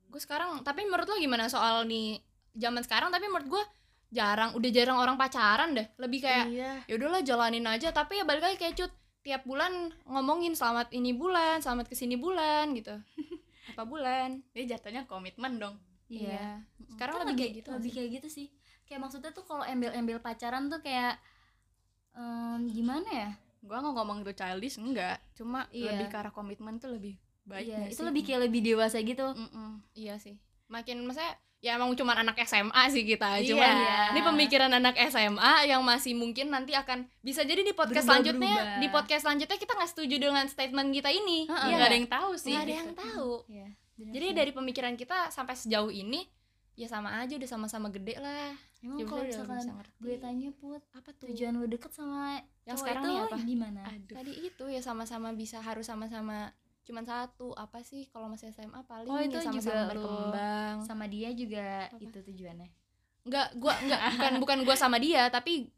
[0.08, 2.18] Gue sekarang tapi menurut lo gimana soal nih
[2.54, 3.10] zaman sekarang?
[3.10, 3.64] Tapi menurut gua
[4.10, 5.86] jarang udah jarang orang pacaran deh.
[5.94, 6.72] Lebih kayak iya.
[6.82, 7.90] Ya udahlah jalanin aja.
[7.90, 12.16] Tapi ya balik lagi kayak cut tiap bulan ngomongin selamat ini bulan selamat ke sini
[12.16, 12.96] bulan gitu
[13.76, 15.76] apa bulan dia jatuhnya komitmen dong
[16.10, 16.58] Iya.
[16.90, 18.46] sekarang Kan lebih kayak gitu lebih kayak gitu sih
[18.82, 21.22] kayak maksudnya tuh kalau embel-embel pacaran tuh kayak
[22.18, 23.30] em, gimana ya
[23.62, 25.94] gue nggak ngomong itu childish enggak cuma Iya.
[25.94, 27.14] lebih ke arah komitmen tuh lebih
[27.46, 28.06] baik iya, itu sih?
[28.10, 29.82] lebih kayak lebih dewasa gitu Mm-mm.
[29.94, 30.34] Iya sih.
[30.66, 33.36] Makin maksudnya ya emang cuman anak SMA sih kita.
[33.36, 33.46] Iya.
[33.46, 33.74] Cuman
[34.10, 38.32] ini pemikiran anak SMA yang masih mungkin nanti akan bisa jadi di podcast Berubah-berubah.
[38.40, 41.44] selanjutnya di podcast selanjutnya kita nggak setuju dengan statement kita ini.
[41.44, 42.80] Iya nggak ada yang tahu sih Nggak ada gitu.
[42.80, 43.32] yang tahu.
[43.46, 43.66] Iya,
[44.10, 44.34] Jadi sih.
[44.34, 46.24] dari pemikiran kita sampai sejauh ini
[46.72, 48.56] ya sama aja udah sama-sama gede lah.
[48.80, 49.60] emang Ya kalau misalkan
[50.00, 51.28] gue tanya put apa tuh?
[51.28, 53.36] tujuan lu deket sama Yang sekarang itu apa?
[53.38, 58.50] gimana aduh Tadi itu ya sama-sama bisa harus sama-sama cuman satu apa sih kalau masih
[58.50, 60.76] SMA paling Oh, itu sama-sama juga lu berkembang.
[60.82, 62.00] sama dia juga Apa?
[62.00, 62.68] itu tujuannya
[63.20, 65.68] Enggak, gua enggak bukan bukan gua sama dia, tapi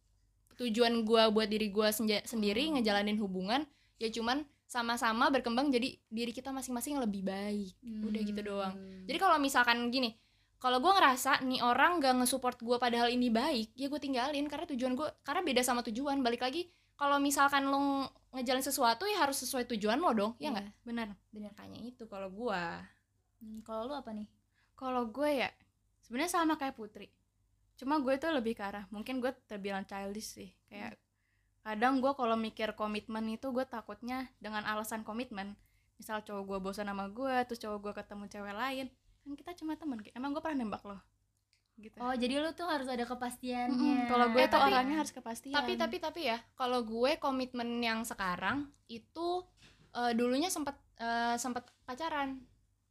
[0.54, 2.78] tujuan gua buat diri gua senja- sendiri Hmm.
[2.78, 7.76] ngejalanin hubungan ya cuman sama-sama berkembang jadi diri kita masing-masing lebih baik.
[8.00, 8.72] Udah gitu doang.
[8.72, 9.04] Hmm.
[9.04, 10.16] Jadi kalau misalkan gini,
[10.56, 14.64] kalau gua ngerasa nih orang gak nge-support gua padahal ini baik, ya gue tinggalin karena
[14.66, 16.18] tujuan gua karena beda sama tujuan.
[16.20, 16.70] Balik lagi
[17.02, 20.70] kalau misalkan lo ngejalin sesuatu ya harus sesuai tujuan lo dong, ya enggak?
[20.86, 21.08] benar.
[21.34, 22.78] Bener Makanya itu kalau gua.
[23.42, 24.30] Hmm, kalau lu apa nih?
[24.78, 25.50] Kalau gue ya
[26.06, 27.10] sebenarnya sama kayak Putri.
[27.74, 30.54] Cuma gue tuh lebih ke arah mungkin gue terbilang childish sih.
[30.70, 30.94] Kayak
[31.66, 35.58] kadang gue kalau mikir komitmen itu gue takutnya dengan alasan komitmen.
[35.98, 38.86] Misal cowok gue bosan sama gue terus cowok gue ketemu cewek lain
[39.22, 41.00] kan kita cuma temen emang gue pernah nembak loh
[41.82, 41.98] gitu.
[41.98, 44.06] Oh jadi lu tuh harus ada kepastiannya.
[44.06, 45.52] Kalau gue Eh, tuh tapi- orangnya harus kepastian.
[45.52, 49.42] Tapi tapi tapi ya, kalau gue komitmen yang sekarang itu
[49.90, 52.38] eh, dulunya sempat eh, sempat pacaran,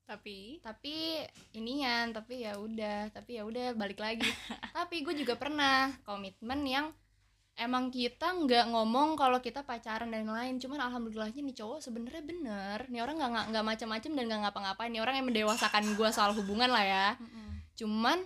[0.04, 0.60] tapi?
[0.60, 1.24] Tapi
[1.54, 4.28] inian, tapi ya udah, tapi ya udah balik lagi.
[4.78, 6.92] tapi gue juga pernah komitmen yang
[7.54, 12.80] emang kita nggak ngomong kalau kita pacaran dan lain, cuman alhamdulillahnya nih cowok sebenarnya bener,
[12.88, 16.32] nih orang nggak nggak- nggak macam-macam dan nggak ngapa-ngapain, nih orang yang mendewasakan gue soal
[16.34, 17.08] hubungan lah ya.
[17.74, 18.24] Cuman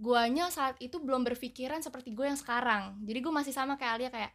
[0.00, 3.00] guanya saat itu belum berpikiran seperti gue yang sekarang.
[3.04, 4.32] Jadi gue masih sama kayak Alia kayak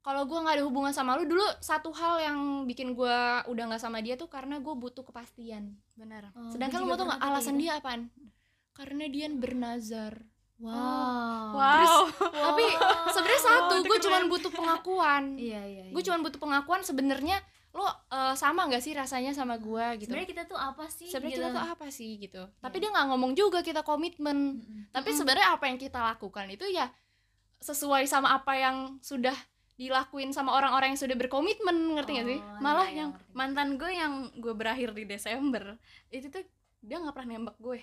[0.00, 3.82] kalau gue nggak ada hubungan sama lu dulu satu hal yang bikin gue udah nggak
[3.82, 5.76] sama dia tuh karena gue butuh kepastian.
[5.92, 6.32] Benar.
[6.32, 8.00] Oh, sedangkan lu mau tau nggak tuh alasan kayak dia apaan?
[8.72, 10.14] Karena dia bernazar.
[10.60, 10.68] Gitu.
[10.68, 12.04] wow wow.
[12.20, 12.68] tapi
[13.16, 15.24] sebenarnya satu itu gue cuman butuh pengakuan.
[15.40, 15.92] Iya iya, iya.
[15.96, 17.40] gue cuman butuh pengakuan sebenarnya
[17.70, 21.30] lo eh, sama nggak sih rasanya sama gue gitu sebenarnya kita tuh apa sih sebenarnya
[21.30, 21.40] gitu.
[21.40, 22.82] kita tuh apa sih gitu tapi Iya.
[22.82, 24.90] dia nggak ngomong juga kita komitmen Mm-mm.
[24.90, 25.18] tapi Mm-mm.
[25.18, 26.90] sebenarnya apa yang kita lakukan itu ya
[27.58, 29.36] sesuai sama apa yang sudah
[29.76, 33.32] dilakuin sama orang-orang yang sudah berkomitmen ngerti gak sih Oh, malah iya, iya, yang ngerti.
[33.32, 35.64] mantan gue yang gue berakhir di Desember
[36.08, 36.44] itu tuh
[36.80, 37.80] dia nggak pernah nembak gue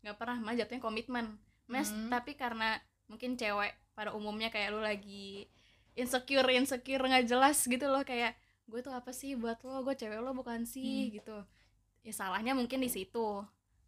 [0.00, 1.26] nggak pernah malah jatuhnya komitmen
[1.66, 2.06] mes Hmm.
[2.08, 2.76] tapi karena
[3.06, 5.46] mungkin cewek pada umumnya kayak lu lagi
[5.92, 8.34] insecure insecure nggak jelas gitu loh kayak
[8.70, 9.34] gue tuh apa sih?
[9.34, 11.10] Buat lo gue cewek lo bukan sih?
[11.10, 11.36] Gitu.
[12.06, 13.42] Ya salahnya mungkin di situ.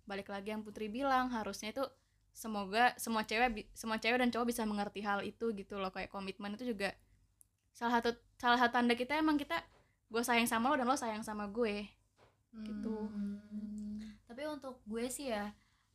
[0.04, 1.86] Balik lagi yang Putri bilang harusnya itu
[2.34, 5.94] semoga semua cewek semua cewek dan cowok bisa mengerti hal itu gitu loh.
[5.94, 6.90] Kayak komitmen itu juga
[7.72, 9.62] salah satu salah satu tanda kita emang kita
[10.12, 11.88] gue sayang sama lo dan lo sayang sama gue.
[12.52, 12.96] Gitu.
[13.08, 13.96] Hmm.
[14.28, 15.48] tapi untuk gue sih ya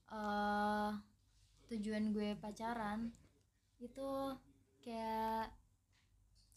[0.10, 0.92] eh
[1.70, 3.14] tujuan gue pacaran
[3.78, 4.10] itu
[4.82, 5.54] kayak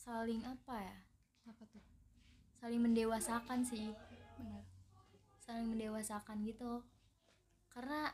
[0.00, 0.96] saling apa ya?
[1.52, 1.82] Apa tuh
[2.60, 3.90] saling mendewasakan sih.
[4.36, 4.62] Benar
[5.40, 6.84] saling mendewasakan gitu.
[7.72, 8.06] Karena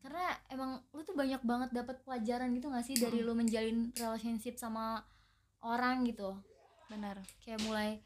[0.00, 4.56] karena emang lu tuh banyak banget dapat pelajaran gitu gak sih dari lu menjalin relationship
[4.56, 5.04] sama
[5.60, 6.34] orang gitu?
[6.88, 8.00] Benar kayak mulai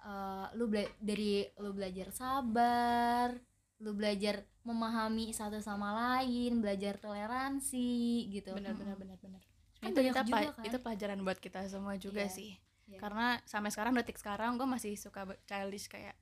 [0.00, 3.34] eh, lu bela- dari lu belajar sabar
[3.82, 8.54] lu belajar memahami satu sama lain belajar toleransi gitu.
[8.54, 9.42] Benar benar benar benar
[9.82, 10.62] Kan itu juga kan.
[10.62, 12.30] itu pelajaran buat kita semua juga Iya.
[12.30, 12.50] sih
[12.90, 12.98] Iya.
[12.98, 16.12] karena sampai sekarang detik sekarang gue masih suka childish kayak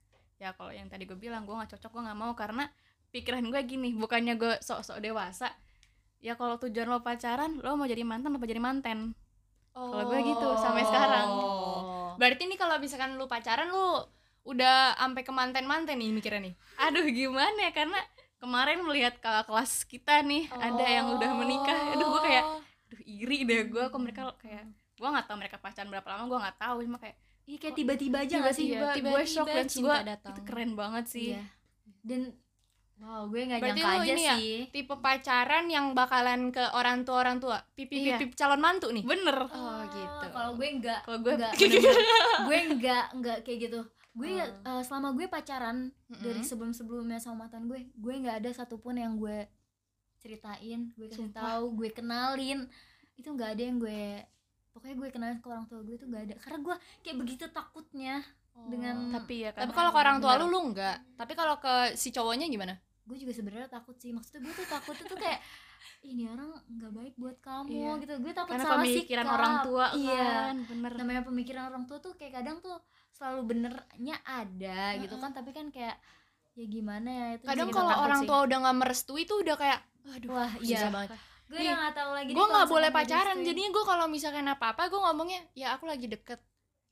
[0.40, 2.68] ya kalau yang tadi gue bilang gue nggak cocok gue nggak mau karena
[3.10, 5.50] pikiran gue gini bukannya gue sok-sok dewasa
[6.20, 9.16] ya kalau tujuan lo pacaran lo mau jadi mantan apa jadi manten
[9.70, 11.28] Kalau gue gitu, sampai sekarang.
[11.30, 12.18] Oh.
[12.18, 14.02] Berarti nih kalau misalkan lu pacaran lu
[14.42, 16.54] udah sampai ke manten-manten nih mikirnya nih.
[16.80, 18.00] aduh gimana ya karena
[18.40, 22.44] kemarin melihat kakak kelas kita nih ada yang udah menikah aduh gue kayak
[22.88, 24.64] aduh iri deh gue kok mereka kayak
[25.00, 28.16] gue nggak tahu mereka pacaran berapa lama gue nggak tahu cuma kayak Iya kayak tiba-tiba
[28.20, 30.30] aja gak sih tiba-tiba gue tiba-tiba shock dan cinta gue datang.
[30.30, 31.42] itu keren banget sih Iya.
[32.00, 32.20] dan
[32.96, 37.02] wow gue nggak Berarti nyangka aja ini ya, sih tipe pacaran yang bakalan ke orang
[37.02, 38.20] tua orang tua, pipi Iya.
[38.20, 39.02] pipi calon mantu nih.
[39.02, 40.26] bener Oh, gitu.
[40.28, 41.52] kalau gue nggak kalau gue nggak
[42.46, 43.80] gue nggak nggak kayak gitu
[44.12, 44.70] gue Oh.
[44.70, 45.76] eh, selama gue pacaran
[46.06, 46.20] Mm-mm.
[46.20, 49.48] dari sebelum sebelumnya sama mantan gue gue nggak ada satupun yang gue
[50.18, 52.68] ceritain gue kasih tahu gue kenalin
[53.16, 54.02] itu nggak ada yang gue
[54.70, 58.14] pokoknya gue kenalin ke orang tua gue tuh nggak ada karena gue kayak begitu takutnya
[58.62, 60.96] dengan tapi ya Tapi karena kalau ke orang tua lu lu enggak.
[61.14, 62.76] Tapi kalau ke si cowoknya gimana?
[63.00, 65.42] gue juga sebenarnya takut sih maksudnya gue tuh takutnya tuh kayak
[66.02, 67.92] ini orang nggak baik buat kamu Iya.
[67.98, 69.34] gitu gue takut karena salah pemikiran sikap.
[69.34, 72.78] orang tua iya kan bener namanya pemikiran orang tua tuh kayak kadang tuh
[73.10, 75.98] selalu benernya ada gitu kan tapi kan kayak
[76.54, 78.28] ya gimana ya itu Kadang kalau takut orang sih.
[78.28, 81.10] tua udah nggak merestui tuh udah kayak aduh wah iya banget
[81.50, 81.82] gue udah iya.
[81.90, 83.46] gak tau lagi gue gak boleh gitu pacaran istri.
[83.50, 86.38] jadinya gue kalau misalkan apa apa gue ngomongnya ya aku lagi deket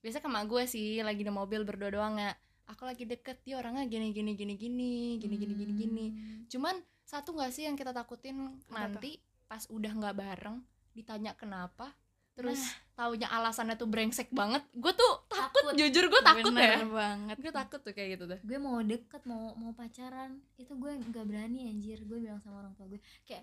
[0.02, 2.34] biasa sama gue sih lagi di mobil berdua doang ya
[2.66, 5.38] aku lagi deket dia orangnya gini gini gini gini gini hmm.
[5.38, 6.38] gini gini gini hmm.
[6.50, 6.74] cuman
[7.06, 8.98] satu gak sih yang kita takutin kenapa?
[8.98, 10.58] nanti pas udah gak bareng
[10.98, 11.94] ditanya kenapa
[12.38, 12.62] terus
[12.94, 13.10] nah.
[13.10, 15.74] taunya alasannya tuh brengsek banget gue tuh takut, takut.
[15.74, 16.54] jujur gue takut ya.
[16.54, 20.38] Bener ya banget gue takut tuh kayak gitu deh gue mau deket mau mau pacaran
[20.54, 23.42] itu gue nggak berani anjir gue bilang sama orang tua gue kayak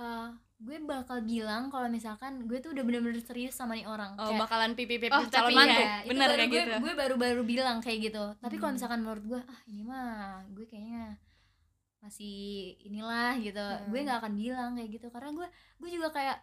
[0.00, 0.28] eh
[0.58, 4.40] gue bakal bilang kalau misalkan gue tuh udah bener-bener serius sama nih orang oh, Kayak,
[4.40, 5.94] bakalan pipi pipi Oh, calon mantu iya.
[5.98, 6.76] itu bener kayak gue, gitu.
[6.78, 8.76] gue baru-baru bilang kayak gitu tapi kalau Hmm.
[8.76, 11.16] misalkan menurut gue ah ini mah gue kayaknya
[12.00, 12.36] masih
[12.82, 13.88] inilah gitu Hmm.
[13.88, 15.46] gue nggak akan bilang kayak gitu karena gue
[15.78, 16.38] gue juga kayak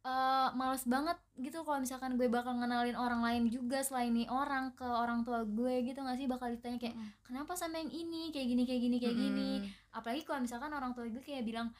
[0.00, 4.70] eh males banget gitu kalau misalkan gue bakal ngenalin orang lain juga selain nih orang
[4.72, 7.10] ke orang tua gue gitu nggak sih bakal ditanya kayak Mm.
[7.22, 9.90] kenapa sama yang ini kayak gini kayak gini kayak gini Mm-mm.
[9.92, 11.74] apalagi kalau misalkan orang tua gue kayak bilang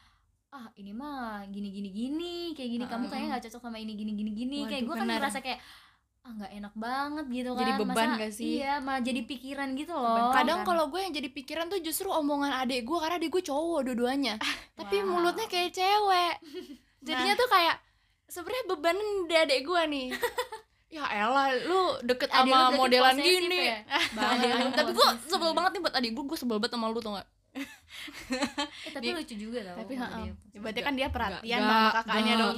[0.49, 3.09] ah ini mah gini gini gini kayak gini kamu Heeh.
[3.09, 5.59] kayaknya nggak cocok sama ini gini gini gini kayak Waduh, gue kan ngerasa kayak
[6.19, 8.51] ah nggak enak banget gitu kan Jadi beban Masa- gak sih?
[8.57, 10.09] iya malah jadi pikiran gitu Beban.
[10.19, 10.67] loh kadang kan.
[10.67, 14.35] kalau gue yang jadi pikiran tuh justru omongan adik gue karena adik gue cowok dua-duanya
[14.73, 15.09] tapi Wow.
[15.15, 16.33] mulutnya kayak cewek
[17.07, 17.75] jadinya tuh kayak
[18.27, 20.07] sebenarnya beban di adik gue nih
[20.89, 23.77] ya elah lu deket Adik sama modelan gini ya?
[24.73, 27.29] Tapi gue sebel banget nih buat adik gue gue sebel banget sama lu tau gak
[27.51, 27.65] eh,
[28.91, 30.25] tapi Di- lucu juga tau tapi heeh.
[30.45, 32.57] dia berarti kan dia perhatian enggak, sama kakaknya enggak, dong.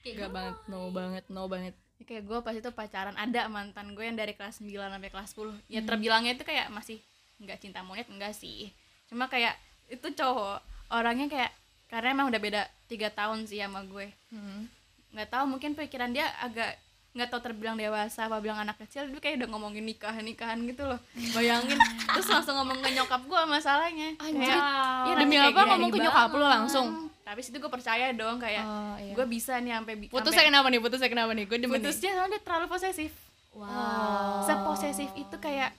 [0.00, 1.74] Gak gue banget, no banget, no banget.
[1.96, 3.12] Ya, kayak gue pas itu pacaran.
[3.14, 5.86] Ada mantan gue yang dari kelas 9 sampai kelas 10 ya Hmm.
[5.86, 6.96] terbilangnya itu kayak masih
[7.38, 8.72] nggak cinta monyet enggak sih.
[9.06, 9.52] Cuma kayak
[9.86, 11.52] itu cowok orangnya kayak
[11.86, 14.08] karena emang udah beda tiga tahun sih sama gue.
[14.28, 14.66] Hmm.
[15.10, 16.78] nggak tahu mungkin pikiran dia agak
[17.10, 20.86] nggak tahu terbilang dewasa apa bilang anak kecil dia kayak udah ngomongin nikah nikahan gitu
[20.86, 20.94] loh
[21.34, 21.74] bayangin
[22.06, 24.46] terus langsung ngomong ke nyokap gue masalahnya Anjir.
[24.46, 24.62] Kayak.
[25.02, 26.86] Iya, Demi nanti kayak apa ngomong ke nyokap lu langsung?
[27.20, 29.14] tapi situ gue percaya dong kayak Oh, iya.
[29.14, 30.82] gue bisa nih sampai Putusnya kenapa nih?
[30.82, 31.46] Putusnya kenapa nih?
[31.46, 33.12] Gue demen putusnya soalnya dia terlalu posesif
[33.54, 35.70] wow seposesif itu kayak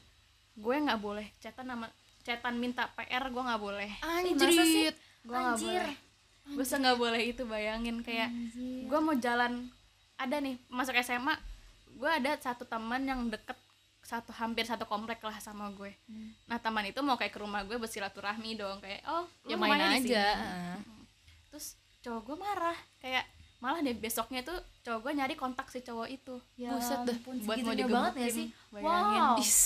[0.54, 1.88] gue nggak boleh chatan nama
[2.22, 3.90] chatan minta PR gue nggak boleh?
[4.04, 4.96] Anjir.
[5.24, 5.96] gue nggak boleh
[6.52, 8.28] gue se nggak boleh itu bayangin kayak
[8.84, 9.72] gue mau jalan
[10.22, 11.34] ada nih masuk SMA
[11.92, 13.58] gue ada satu teman yang deket
[14.02, 16.34] satu hampir satu komplek lah sama gue Hmm.
[16.46, 19.78] nah teman itu mau kayak ke rumah gue bersilaturahmi dong kayak oh Ya lu main
[19.78, 19.98] aja.
[20.00, 20.82] sini.
[21.48, 23.24] terus cowok gue marah kayak
[23.58, 27.14] malah deh besoknya tuh cowok gue nyari kontak si cowok itu ya Buset dah.
[27.14, 29.60] ampun, buat mau segitunya banget digebukin gak sih bayangin wow Is,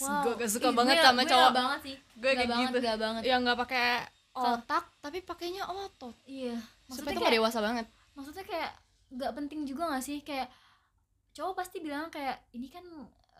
[0.00, 0.22] Wow.
[0.22, 2.48] gue gak suka Ih, banget gue- sama gue cowok gak banget sih Gue gak kayak
[2.48, 2.78] banget gitu.
[2.80, 3.86] gak banget yang nggak pakai
[4.32, 6.14] otak tapi pakainya otot.
[6.24, 6.56] iya
[6.86, 7.86] Maksudnya tuh kayak gak dewasa banget.
[8.14, 8.70] maksudnya kayak
[9.14, 10.18] nggak penting juga gak sih?
[10.22, 10.48] Kayak
[11.36, 12.84] cowok pasti bilang kayak ini kan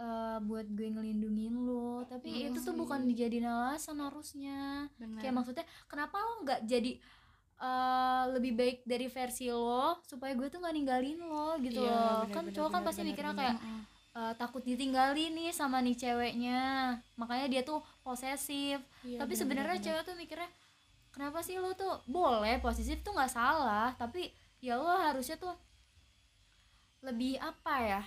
[0.01, 2.05] eh, buat gue ngelindungin lo.
[2.07, 4.89] Tapi Iya itu tuh bukan dijadiin alasan harusnya.
[5.01, 6.93] Benar kayak maksudnya kenapa lo nggak jadi
[7.61, 12.25] eh, lebih baik dari versi lo supaya gue tuh nggak ninggalin lo gitu Iya, loh?
[12.25, 13.41] benar, kan benar, cowok kan benar, pasti benar, mikirnya benar.
[13.41, 13.81] kayak Mm-mm.
[14.19, 16.61] eh, takut ditinggalin nih sama nih ceweknya.
[17.21, 18.81] Makanya dia tuh posesif.
[19.03, 20.51] Iya, tapi benar, sebenarnya benar, cewek tuh mikirnya
[21.15, 24.31] kenapa sih lo tuh boleh posesif tuh nggak salah tapi
[24.61, 25.57] ya lo harusnya tuh
[27.01, 28.03] lebih apa ya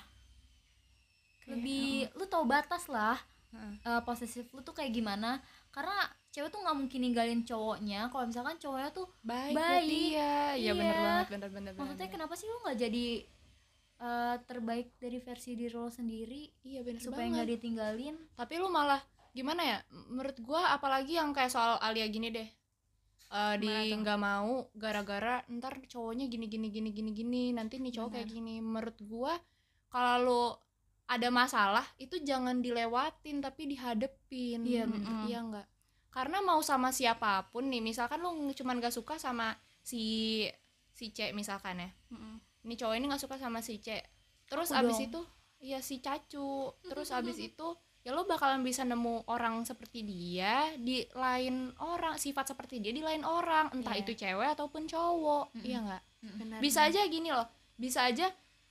[1.44, 1.86] Kayak, lebih
[2.16, 3.18] lu tahu batas lah
[3.52, 3.74] Heeh.
[3.84, 5.94] eh, posesif lu tuh kayak gimana karena
[6.30, 9.86] cewek tuh nggak mungkin ninggalin cowoknya kalau misalkan cowoknya tuh baik, Baik.
[9.86, 11.04] berarti ya iya bener Iya.
[11.04, 12.14] banget bener bener maksudnya bener.
[12.16, 13.06] kenapa sih lu nggak jadi
[14.00, 19.02] eh, terbaik dari versi diri lo sendiri iya bener supaya nggak ditinggalin tapi lu malah
[19.34, 19.78] gimana ya
[20.08, 22.46] menurut gua apalagi yang kayak soal Alia gini deh
[23.30, 28.10] Eh di nggak mau gara-gara ntar cowoknya gini gini gini gini gini nanti nih cowok
[28.18, 28.60] kayak gini.
[28.60, 29.34] Menurut gua
[29.88, 30.58] kalau
[31.08, 34.64] ada masalah itu jangan dilewatin tapi dihadepin.
[34.66, 35.28] Iya, bener.
[35.30, 35.68] iya enggak
[36.14, 40.46] karena mau sama siapa pun nih misalkan lu nge- cuman gak suka sama si
[40.94, 41.90] si C misalkan ya.
[42.14, 42.38] Mm-mm.
[42.70, 43.98] ini cowok ini nggak suka sama si C.
[44.46, 45.10] Terus Aku abis dong.
[45.10, 45.22] itu
[45.66, 46.70] ya si cacu.
[46.86, 47.68] Terus abis itu
[48.04, 53.00] ya lo bakalan bisa nemu orang seperti dia di lain orang sifat seperti dia di
[53.00, 54.02] lain orang entah Iya.
[54.02, 55.64] itu cewek ataupun cowok Mm-mm.
[55.64, 56.04] iya nggak?
[56.60, 58.28] Bisa aja gini loh bisa aja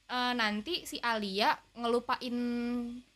[0.07, 2.37] eh, nanti si Alia ngelupain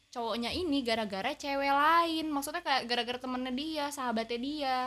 [0.08, 4.78] cowoknya ini gara-gara cewek lain maksudnya kayak gara-gara temennya dia sahabatnya dia.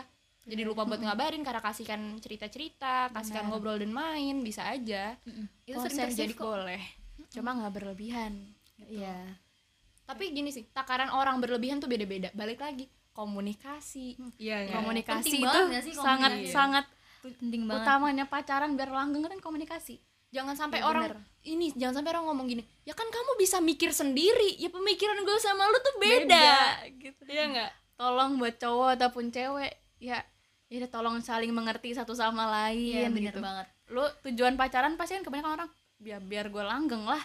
[0.42, 3.52] Jadi lupa buat ngabarin karena kasihkan cerita-cerita kasihkan Benar.
[3.54, 5.14] ngobrol dan main bisa aja.
[5.62, 6.46] Itu sering Proses terjadi jadi kok.
[6.48, 6.82] boleh.
[7.30, 8.34] Cuma nggak berlebihan.
[8.82, 9.18] Iya
[10.10, 12.34] tapi gini sih takaran orang berlebihan tuh beda-beda.
[12.34, 14.18] Balik lagi komunikasi.
[14.42, 14.76] Iya nggak?
[14.82, 15.62] komunikasi Penting itu
[15.94, 16.50] sangat komunikasi?
[16.50, 16.86] sangat
[17.22, 17.84] penting banget.
[17.86, 20.02] utamanya pacaran biar langgeng kan komunikasi.
[20.30, 21.22] Jangan sampai Iya, orang bener.
[21.46, 25.38] ini jangan sampai orang ngomong gini ya kan kamu bisa mikir sendiri ya pemikiran gue
[25.38, 26.58] sama lu tuh beda, Beda,
[26.98, 27.22] gitu.
[27.26, 27.72] Ya nggak?
[27.98, 30.22] Tolong buat cowok ataupun cewek ya
[30.70, 33.42] ya udah tolong saling mengerti satu sama iya lain bener gitu.
[33.42, 33.68] banget.
[33.90, 37.20] Lu tujuan pacaran pasti kan kebanyakan orang biar biar gue langgeng lah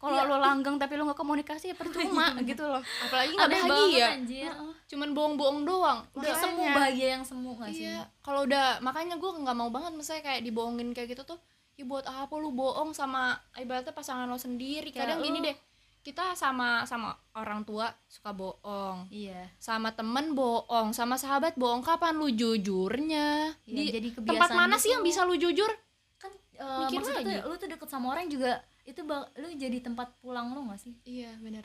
[0.00, 0.24] kalau Iya.
[0.24, 2.80] lu langgeng tapi lu nggak komunikasi ya percuma gitu loh.
[2.80, 4.52] Apalagi nggak Aneh banget, bahagia anjir
[4.88, 5.98] cuman bohong-bohong doang.
[6.12, 7.86] Udah semu bahagia yang semu gak sih?
[7.86, 8.08] Iya.
[8.18, 11.38] Kalau udah makanya gue nggak mau banget misalnya kayak dibohongin kayak gitu tuh
[11.76, 14.88] ya buat apa lu bohong sama ibaratnya pasangan lo sendiri?
[14.88, 15.56] Kayak kadang gini lu- deh
[16.00, 19.04] kita sama sama orang tua suka bohong.
[19.10, 19.52] Iya.
[19.60, 21.84] Sama temen bohong sama sahabat bohong.
[21.84, 23.52] Kapan lu jujurnya?
[23.62, 25.68] Iya, di jadi tempat mana sih yang bisa lu jujur?
[26.16, 30.18] Kan Mikir maksudnya tuh lu tuh deket sama orang juga itu bak- lu jadi tempat
[30.18, 30.94] pulang lu gak sih?
[31.06, 31.64] Iya benar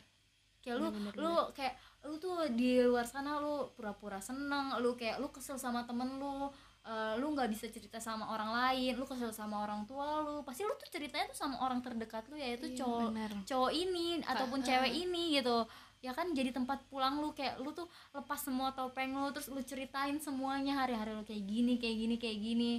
[0.66, 1.74] kayak lu Bener, bener, lu kayak
[2.10, 6.50] lu tuh di luar sana lu pura-pura seneng lu kayak lu kesel sama temen lu
[6.82, 10.42] eh, lu nggak bisa cerita sama orang lain lu kesel sama orang tua lu.
[10.42, 13.10] Pasti lu tuh ceritanya tuh sama orang terdekat lu yaitu Iya, cowok
[13.46, 14.66] cowok ini ataupun eh.
[14.66, 15.58] cewek ini gitu.
[16.02, 19.62] Ya kan jadi tempat pulang lu kayak lu tuh lepas semua topeng lu terus lu
[19.62, 22.72] ceritain semuanya hari-hari lu kayak gini kayak gini kayak gini.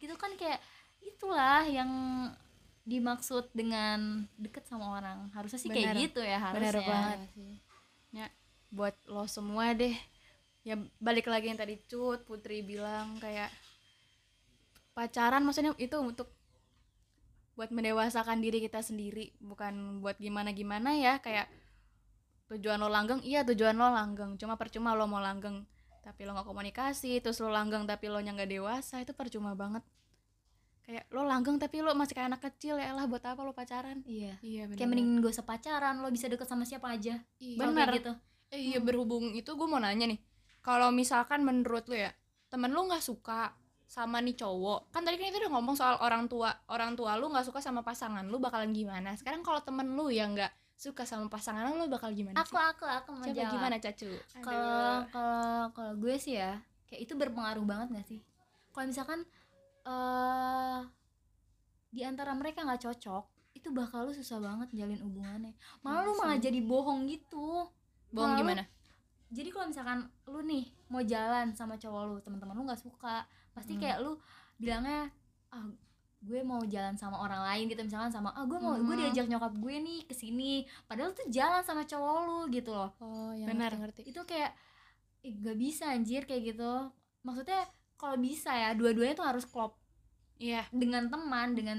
[0.00, 0.64] Gitu kan kayak
[1.04, 1.92] itulah yang
[2.84, 5.32] dimaksud dengan deket sama orang.
[5.32, 6.04] Harusnya sih kayak Benar.
[6.04, 6.60] gitu ya harusnya.
[6.60, 7.18] Benar banget.
[8.14, 8.26] ya
[8.70, 9.96] buat lo semua deh.
[10.64, 13.52] Ya balik lagi yang tadi cut putri bilang kayak
[14.94, 16.30] pacaran maksudnya itu untuk
[17.54, 21.46] buat mendewasakan diri kita sendiri bukan buat gimana gimana ya kayak
[22.50, 25.62] tujuan lo langgeng iya tujuan lo langgeng cuma percuma lo mau langgeng
[26.02, 29.86] tapi lo nggak komunikasi terus lo langgeng tapi lo nya nggak dewasa itu percuma banget
[30.84, 34.04] kayak lo langgeng tapi lo masih kayak anak kecil ya lah buat apa lo pacaran?
[34.04, 37.18] Iya iya kayak mending gak usah pacaran lo bisa deket sama siapa aja.
[37.40, 37.56] Iya.
[37.56, 37.88] Bener.
[37.88, 38.12] kayak gitu.
[38.52, 40.20] Eh, iya berhubung itu gue mau nanya nih.
[40.60, 42.12] Kalau misalkan menurut lu ya
[42.52, 43.56] temen lu nggak suka
[43.88, 44.92] sama nih cowok.
[44.92, 47.80] Kan tadi kan itu udah ngomong soal orang tua orang tua lu nggak suka sama
[47.80, 49.16] pasangan lu bakalan gimana?
[49.16, 52.60] Sekarang kalau temen lu yang nggak suka sama pasangan lu bakal gimana aku sih?
[52.60, 53.52] aku aku mau coba jawab.
[53.56, 54.10] gimana cacu?
[54.42, 56.60] Kalau kalau kalau gue sih ya
[56.90, 58.20] kayak itu berpengaruh banget gak sih?
[58.74, 59.22] Kalau misalkan
[59.84, 60.80] eh
[61.88, 63.24] di antara mereka nggak cocok
[63.54, 67.70] itu bakal lu susah banget jalin hubungannya malah lu malah jadi bohong gitu
[68.10, 68.40] bohong Malu.
[68.42, 68.64] gimana
[69.30, 73.22] jadi kalau misalkan lu nih mau jalan sama cowok lu teman-teman lu nggak suka
[73.54, 73.82] pasti Hmm.
[73.82, 74.18] kayak lu
[74.58, 75.06] bilangnya
[75.50, 75.70] ah
[76.24, 79.02] gue mau jalan sama orang lain gitu misalkan sama ah gue mau gue Hmm.
[79.06, 83.30] diajak nyokap gue nih ke sini padahal tuh jalan sama cowok lu gitu loh oh
[83.36, 83.76] yang Benar.
[83.76, 84.50] ngerti itu kayak
[85.22, 86.90] eh, gak bisa anjir kayak gitu
[87.22, 89.78] maksudnya kalau bisa ya dua-duanya tuh harus klop
[90.36, 91.78] iya dengan teman dengan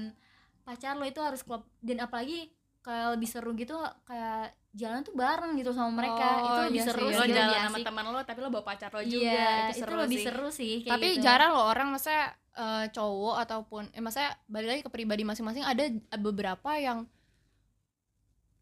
[0.62, 2.50] pacar lo itu harus klop dan apalagi
[2.82, 6.86] kayak lebih seru gitu kayak jalan tuh bareng gitu sama mereka Oh, itu lebih iya
[6.86, 7.14] seru sih.
[7.16, 7.86] lo lebih jalan sama asik.
[7.88, 10.26] teman lo tapi lo bawa pacar lo iya juga itu itu, seru lebih sih.
[10.26, 11.22] seru sih kayak tapi gitu.
[11.24, 15.84] jarang loh orang maksudnya eh, cowok ataupun eh maksudnya balik lagi ke pribadi masing-masing ada
[16.16, 17.08] beberapa yang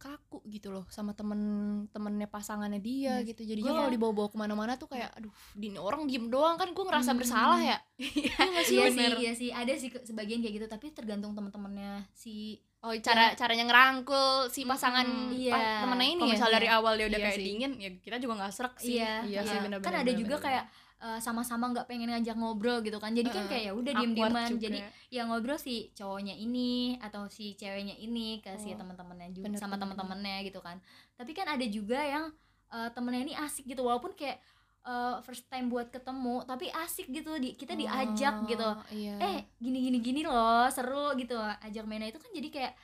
[0.05, 3.27] kaku gitu loh sama temen-temennya pasangannya dia Yes.
[3.27, 6.55] gitu jadinya Gua- kalau dibawa-bawa ke mana-mana tuh kayak aduh di ini orang diem doang
[6.55, 7.19] kan gue ngerasa Hmm.
[7.19, 8.37] bersalah ya Iya
[8.69, 8.77] sih?
[8.77, 13.33] iya sih iya sih ada sih sebagian kayak gitu tapi tergantung teman-temannya si oh cara
[13.33, 15.57] caranya ngerangkul si pasangan Mm-mm, iya.
[15.57, 17.47] pa- temennya ini kalau ya misal dari awal dia udah Iya kayak sih.
[17.47, 20.37] dingin ya kita juga nggak serak sih iya, iya sih, bener, kan ada bener, juga
[20.37, 20.65] bener, kayak
[21.05, 23.13] eh, sama-sama nggak pengen ngajak ngobrol gitu kan.
[23.13, 23.51] Jadi kan Heeh.
[23.53, 24.49] kayak ya udah diem-dieman.
[24.51, 24.63] juga.
[24.65, 24.79] jadi
[25.11, 29.61] yang ngobrol si cowoknya ini atau si ceweknya ini ke si Oh, teman-temannya juga bener,
[29.61, 30.81] sama teman-temannya gitu kan.
[31.15, 32.33] Tapi kan ada juga yang
[32.73, 33.85] eh, temennya ini asik gitu.
[33.85, 34.41] Walaupun kayak
[34.83, 37.37] eh, first time buat ketemu tapi asik gitu.
[37.37, 38.69] Di kita diajak Oh, gitu.
[38.91, 39.21] iya.
[39.21, 41.37] eh gini gini gini loh seru gitu.
[41.37, 42.75] Ajak mainnya itu kan jadi kayak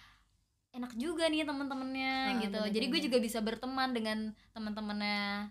[0.70, 2.60] enak juga nih teman-temannya Ah, gitu.
[2.62, 4.18] bener, jadi gue juga bisa berteman dengan
[4.52, 5.50] teman-temannya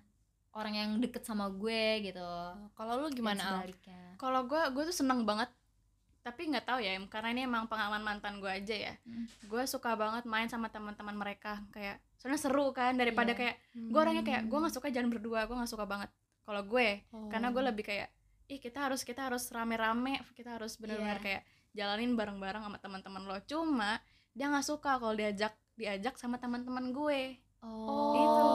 [0.51, 2.29] orang yang deket sama gue gitu
[2.73, 3.69] kalau lu gimana Al?
[4.15, 5.47] kalau gue gue tuh seneng banget
[6.19, 9.25] tapi nggak tahu ya karena ini emang pengalaman mantan gue aja ya Hmm.
[9.41, 13.39] gue suka banget main sama teman-teman mereka kayak soalnya seru kan daripada Iya.
[13.39, 13.55] kayak
[13.87, 16.09] gue orangnya kayak gue nggak suka jalan berdua gue nggak suka banget
[16.43, 17.29] kalau gue Oh.
[17.29, 18.09] karena gue lebih kayak
[18.45, 21.23] ih kita harus kita harus rame-rame kita harus benar-benar Iya.
[21.23, 21.41] kayak
[21.71, 27.37] jalanin bareng-bareng sama teman-teman lo cuma dia nggak suka kalau diajak diajak sama teman-teman gue
[27.61, 28.13] oh.
[28.13, 28.47] Itu.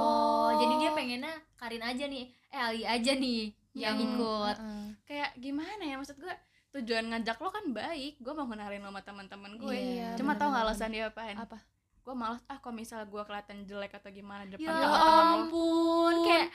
[0.56, 3.42] jadi dia pengennya Karin aja nih eh Ali aja nih
[3.74, 4.56] yang Hmm, ikut.
[4.56, 4.86] Heeh.
[5.04, 6.34] kayak gimana ya maksud gue
[6.72, 9.74] tujuan ngajak lo kan baik gue mau kenalin lo sama teman-teman gue.
[9.74, 10.70] Iya, cuma tau bener-bener.
[10.70, 11.36] alasan dia apaan?
[11.36, 11.58] Apa?
[12.00, 14.98] Gue malas ah kalau misal gue kelihatan jelek atau gimana depan ya teman-teman lo
[15.40, 16.48] ampun kayak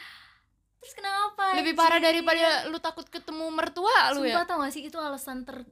[0.78, 1.46] terus kenapa?
[1.56, 4.48] Lebih parah daripada lu takut ketemu mertua lu Sumpah ya?
[4.48, 5.64] tau gak sih itu alasan ter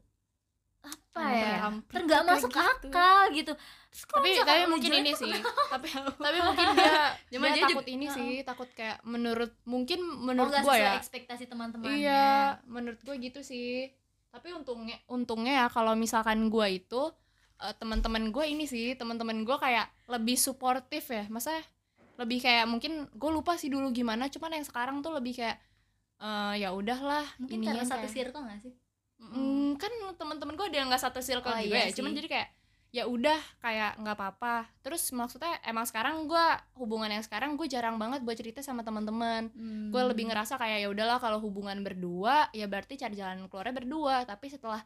[0.88, 1.43] apa ya?
[1.59, 2.63] terhampir ter nggak masuk gitu.
[2.63, 3.53] akal gitu.
[3.91, 5.31] Terus kalau tapi tapi mungkin ini sih.
[5.67, 5.88] tapi
[6.25, 6.95] tapi mungkin dia
[7.33, 10.79] Cuma dia dia takut juga- ini sih takut kayak menurut mungkin oh, menurut gua sesuai
[10.79, 10.93] ya.
[11.01, 11.97] ekspektasi teman-temannya.
[11.97, 12.29] Iya
[12.69, 13.89] menurut gue gitu sih.
[14.29, 17.09] Tapi untungnya untungnya ya kalau misalkan gua itu
[17.57, 21.25] eh, teman-teman gue ini sih teman-teman gue kayak lebih suportif ya.
[21.33, 21.57] Masa
[22.17, 25.57] lebih kayak mungkin gue lupa sih dulu gimana cuman yang sekarang tuh lebih kayak
[26.21, 28.73] eh, ya udahlah mungkin karena satu circle gak sih?
[29.17, 29.33] Hmm,
[29.78, 32.49] kan teman-teman gue ada yang nggak satu circle Oh, juga iya ya cuman jadi kayak
[32.88, 34.63] ya udah kayak nggak apa-apa.
[34.80, 36.45] Terus maksudnya emang sekarang gue
[36.80, 39.91] hubungan yang sekarang gue jarang banget buat cerita sama teman-teman Hmm.
[39.91, 44.23] gue lebih ngerasa kayak ya udahlah kalau hubungan berdua ya berarti cari jalan keluarnya berdua.
[44.23, 44.82] Tapi setelah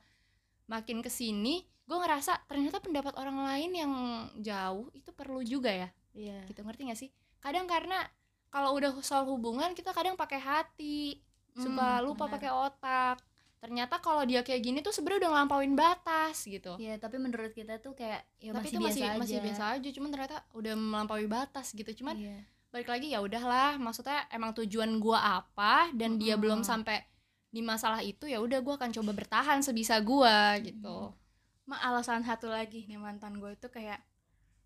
[0.65, 3.93] makin ke sini gue ngerasa ternyata pendapat orang lain yang
[4.41, 5.89] jauh itu perlu juga ya.
[6.17, 6.41] Iya.
[6.49, 7.09] Gitu ngerti gak sih?
[7.37, 8.01] Kadang karena
[8.49, 11.21] kalau udah soal hubungan kita kadang pakai hati
[11.53, 13.19] suka Hmm, lupa pakai otak
[13.61, 17.77] ternyata kalau dia kayak gini tuh sebenarnya udah ngelampauin batas gitu Iya, tapi menurut kita
[17.77, 19.19] tuh kayak ya tapi masih itu biasa masih aja.
[19.21, 22.37] masih biasa aja cuman ternyata udah melampaui batas gitu cuman Iya.
[22.69, 26.41] balik lagi ya udahlah maksudnya emang tujuan gua apa dan dia Mm-mm.
[26.41, 27.05] belum sampai
[27.47, 31.13] di masalah itu ya udah gua akan coba bertahan sebisa gua gitu
[31.61, 34.01] Ma alasan satu lagi nih mantan gue itu kayak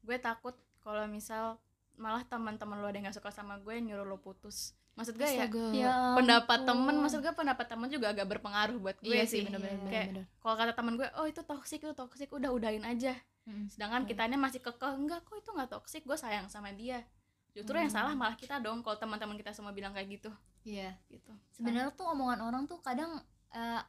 [0.02, 1.60] gue takut kalau misal
[1.94, 5.44] malah teman-teman lo ada yang gak suka sama gue nyuruh lo putus maksud gue ya
[5.44, 5.66] Astaga.
[5.72, 6.70] Ya pendapat ampun.
[6.72, 9.90] temen maksud gue pendapat temen juga agak berpengaruh buat gue iya sih sih bener-bener Iya.
[9.90, 13.70] Kayak- kalau kata temen gue oh itu toksik itu toksik udah udahin aja Mm.
[13.70, 14.10] sedangkan Hmm.
[14.10, 17.06] kitanya masih kekeh enggak kok itu nggak toksik gue sayang sama dia
[17.52, 18.00] justru yang Hmm.
[18.02, 20.32] salah malah kita dong kalau teman-teman kita semua bilang kayak gitu
[20.64, 20.98] Iya.
[21.08, 23.22] gitu Sebenarnya tuh omongan orang tuh kadang
[23.52, 23.82] eh,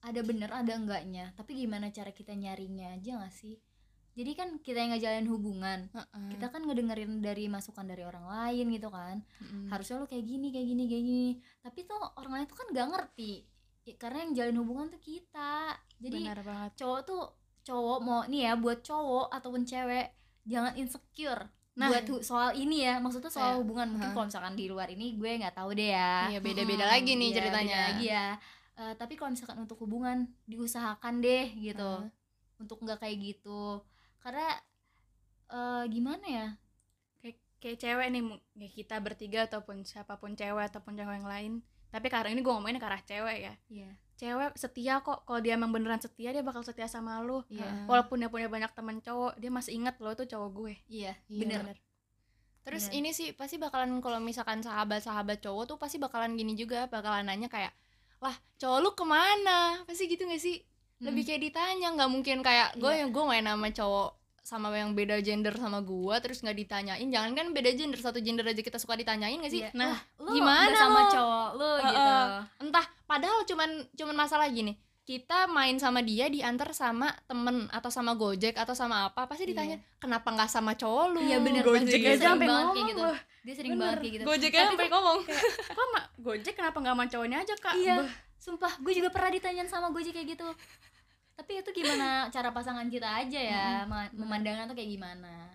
[0.00, 3.58] ada bener ada enggaknya, tapi gimana cara kita nyarinya aja gak sih?
[4.18, 6.26] Jadi kan kita yang ngejalanin hubungan, Heeh.
[6.34, 9.22] kita kan ngedengerin dari masukan dari orang lain gitu kan.
[9.38, 9.70] Mm-mm.
[9.70, 11.28] Harusnya lu kayak gini, kayak gini, kayak gini.
[11.62, 13.46] Tapi tuh orang lain tuh kan gak ngerti.
[13.86, 15.78] Ya, karena yang jalin hubungan tuh kita.
[15.96, 17.22] Jadi benar banget cowok tuh
[17.62, 20.06] cowok mau nih ya buat cowok ataupun cewek
[20.42, 21.86] jangan insecure Nah.
[21.86, 24.12] buat soal ini ya maksudnya soal Kayak, hubungan mungkin ha.
[24.12, 27.28] kalau misalkan di luar ini gue nggak tahu deh ya Iya, beda-beda Hmm, lagi nih
[27.28, 27.76] iya, ceritanya.
[27.76, 28.26] beda lagi ya
[28.74, 32.10] Eh, tapi kalau misalkan untuk hubungan diusahakan deh gitu Ha.
[32.58, 33.78] untuk nggak kayak gitu
[34.28, 34.48] karena
[35.48, 36.46] eh, gimana ya?
[37.24, 38.22] Kayak kayak cewek nih
[38.52, 41.52] kayak kita bertiga ataupun siapa pun cewek ataupun cewek yang lain.
[41.88, 43.54] Tapi karena ini gue ngomongin ke arah cewek ya.
[43.72, 43.90] Iya.
[44.20, 45.24] Cewek setia kok.
[45.24, 47.40] Kalau dia emang beneran setia dia bakal setia sama lu.
[47.48, 47.88] Iya.
[47.88, 50.74] Walaupun dia punya banyak teman cowok dia masih ingat lo itu cowok gue.
[50.92, 51.16] Iya.
[51.32, 51.60] Iya, bener.
[51.64, 51.78] bener.
[52.68, 52.98] Terus Bener.
[53.00, 57.48] ini sih pasti bakalan kalau misalkan sahabat-sahabat cowok tuh pasti bakalan gini juga, bakalan nanya
[57.48, 57.72] kayak,
[58.20, 59.80] lah cowok lu ke mana?
[59.88, 60.60] Pasti gitu gak sih?
[61.00, 63.08] Lebih kayak ditanya, nggak mungkin kayak gue Iya.
[63.08, 64.17] yang gue main sama cowok
[64.48, 68.42] sama yang beda gender sama gue terus nggak ditanyain jangan kan beda gender satu gender
[68.42, 69.70] aja kita suka ditanyain gak sih Iya.
[69.74, 71.10] nah lu gimana nggak sama lo?
[71.10, 71.84] cowok lu Heeh.
[71.84, 72.12] gitu
[72.62, 74.72] entah padahal cuman cuman masalah gini
[75.04, 79.76] kita main sama dia diantar sama temen atau sama gojek atau sama apa pasti ditanya
[79.96, 81.64] kenapa nggak sama cowok lu Iya, bener.
[81.64, 83.02] Gojek Dia aja sering sampai banget ngomong kayak gitu.
[83.02, 83.18] loh.
[83.38, 83.82] dia sering Bener.
[83.82, 85.18] banget kayak gitu gojek Tapi sampai ngomong
[85.70, 87.96] kok ma gojek kenapa nggak sama cowoknya aja kak Iya.
[87.98, 90.46] Bah, Sumpah, gue juga pernah ditanyain sama Gojek kayak gitu.
[91.38, 95.54] Tapi itu gimana cara pasangan kita aja ya, ma- memandangnya tuh kayak gimana.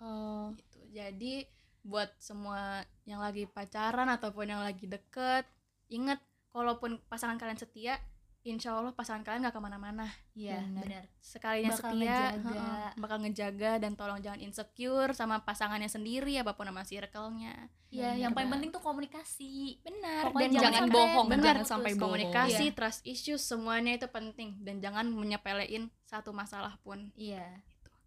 [0.00, 0.56] Oh.
[0.56, 0.80] gitu.
[0.90, 1.44] Jadi
[1.84, 5.44] buat semua yang lagi pacaran ataupun yang lagi deket,
[5.92, 6.16] inget
[6.50, 8.00] kalaupun pasangan kalian setia,
[8.40, 10.08] insya Allah pasangan kalian gak ke mana-mana.
[10.32, 11.04] Iya, benar.
[11.20, 12.48] Sekalinya Bakal setia, ngejaga.
[12.56, 17.68] heeh, bakal ngejaga dan tolong jangan insecure sama pasangannya sendiri apa pun nama circle-nya.
[17.90, 19.82] Iya, Bener yang paling penting tuh komunikasi.
[19.82, 20.32] Benar.
[20.32, 21.44] Dan jangan jangan, sampai- bohong, Benar.
[21.44, 22.02] jangan sampai bohong.
[22.16, 22.74] Komunikasi, Iya.
[22.74, 27.12] trust issues semuanya itu penting dan jangan menyepelein satu masalah pun.
[27.12, 27.44] Iya.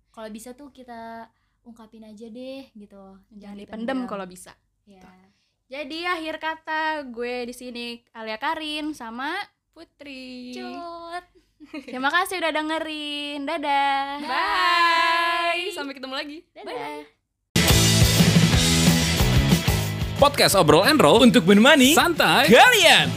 [0.10, 1.30] Kalau bisa tuh kita
[1.62, 3.22] ungkapin aja deh gitu.
[3.32, 4.58] Jangan dipendem kalau bisa.
[4.84, 5.06] Iya.
[5.70, 9.32] Jadi akhir kata gue di sini Alia Karin sama
[9.74, 10.54] Putri.
[10.54, 11.26] Cut.
[11.90, 13.42] Terima kasih udah dengerin.
[13.42, 14.22] Dadah.
[14.22, 15.74] Bye.
[15.74, 16.38] Sampai ketemu lagi.
[16.54, 17.10] Dadah.
[20.22, 23.10] Podcast Obrol and Roll untuk menemani santai kalian.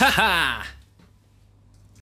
[0.00, 0.71] Haha.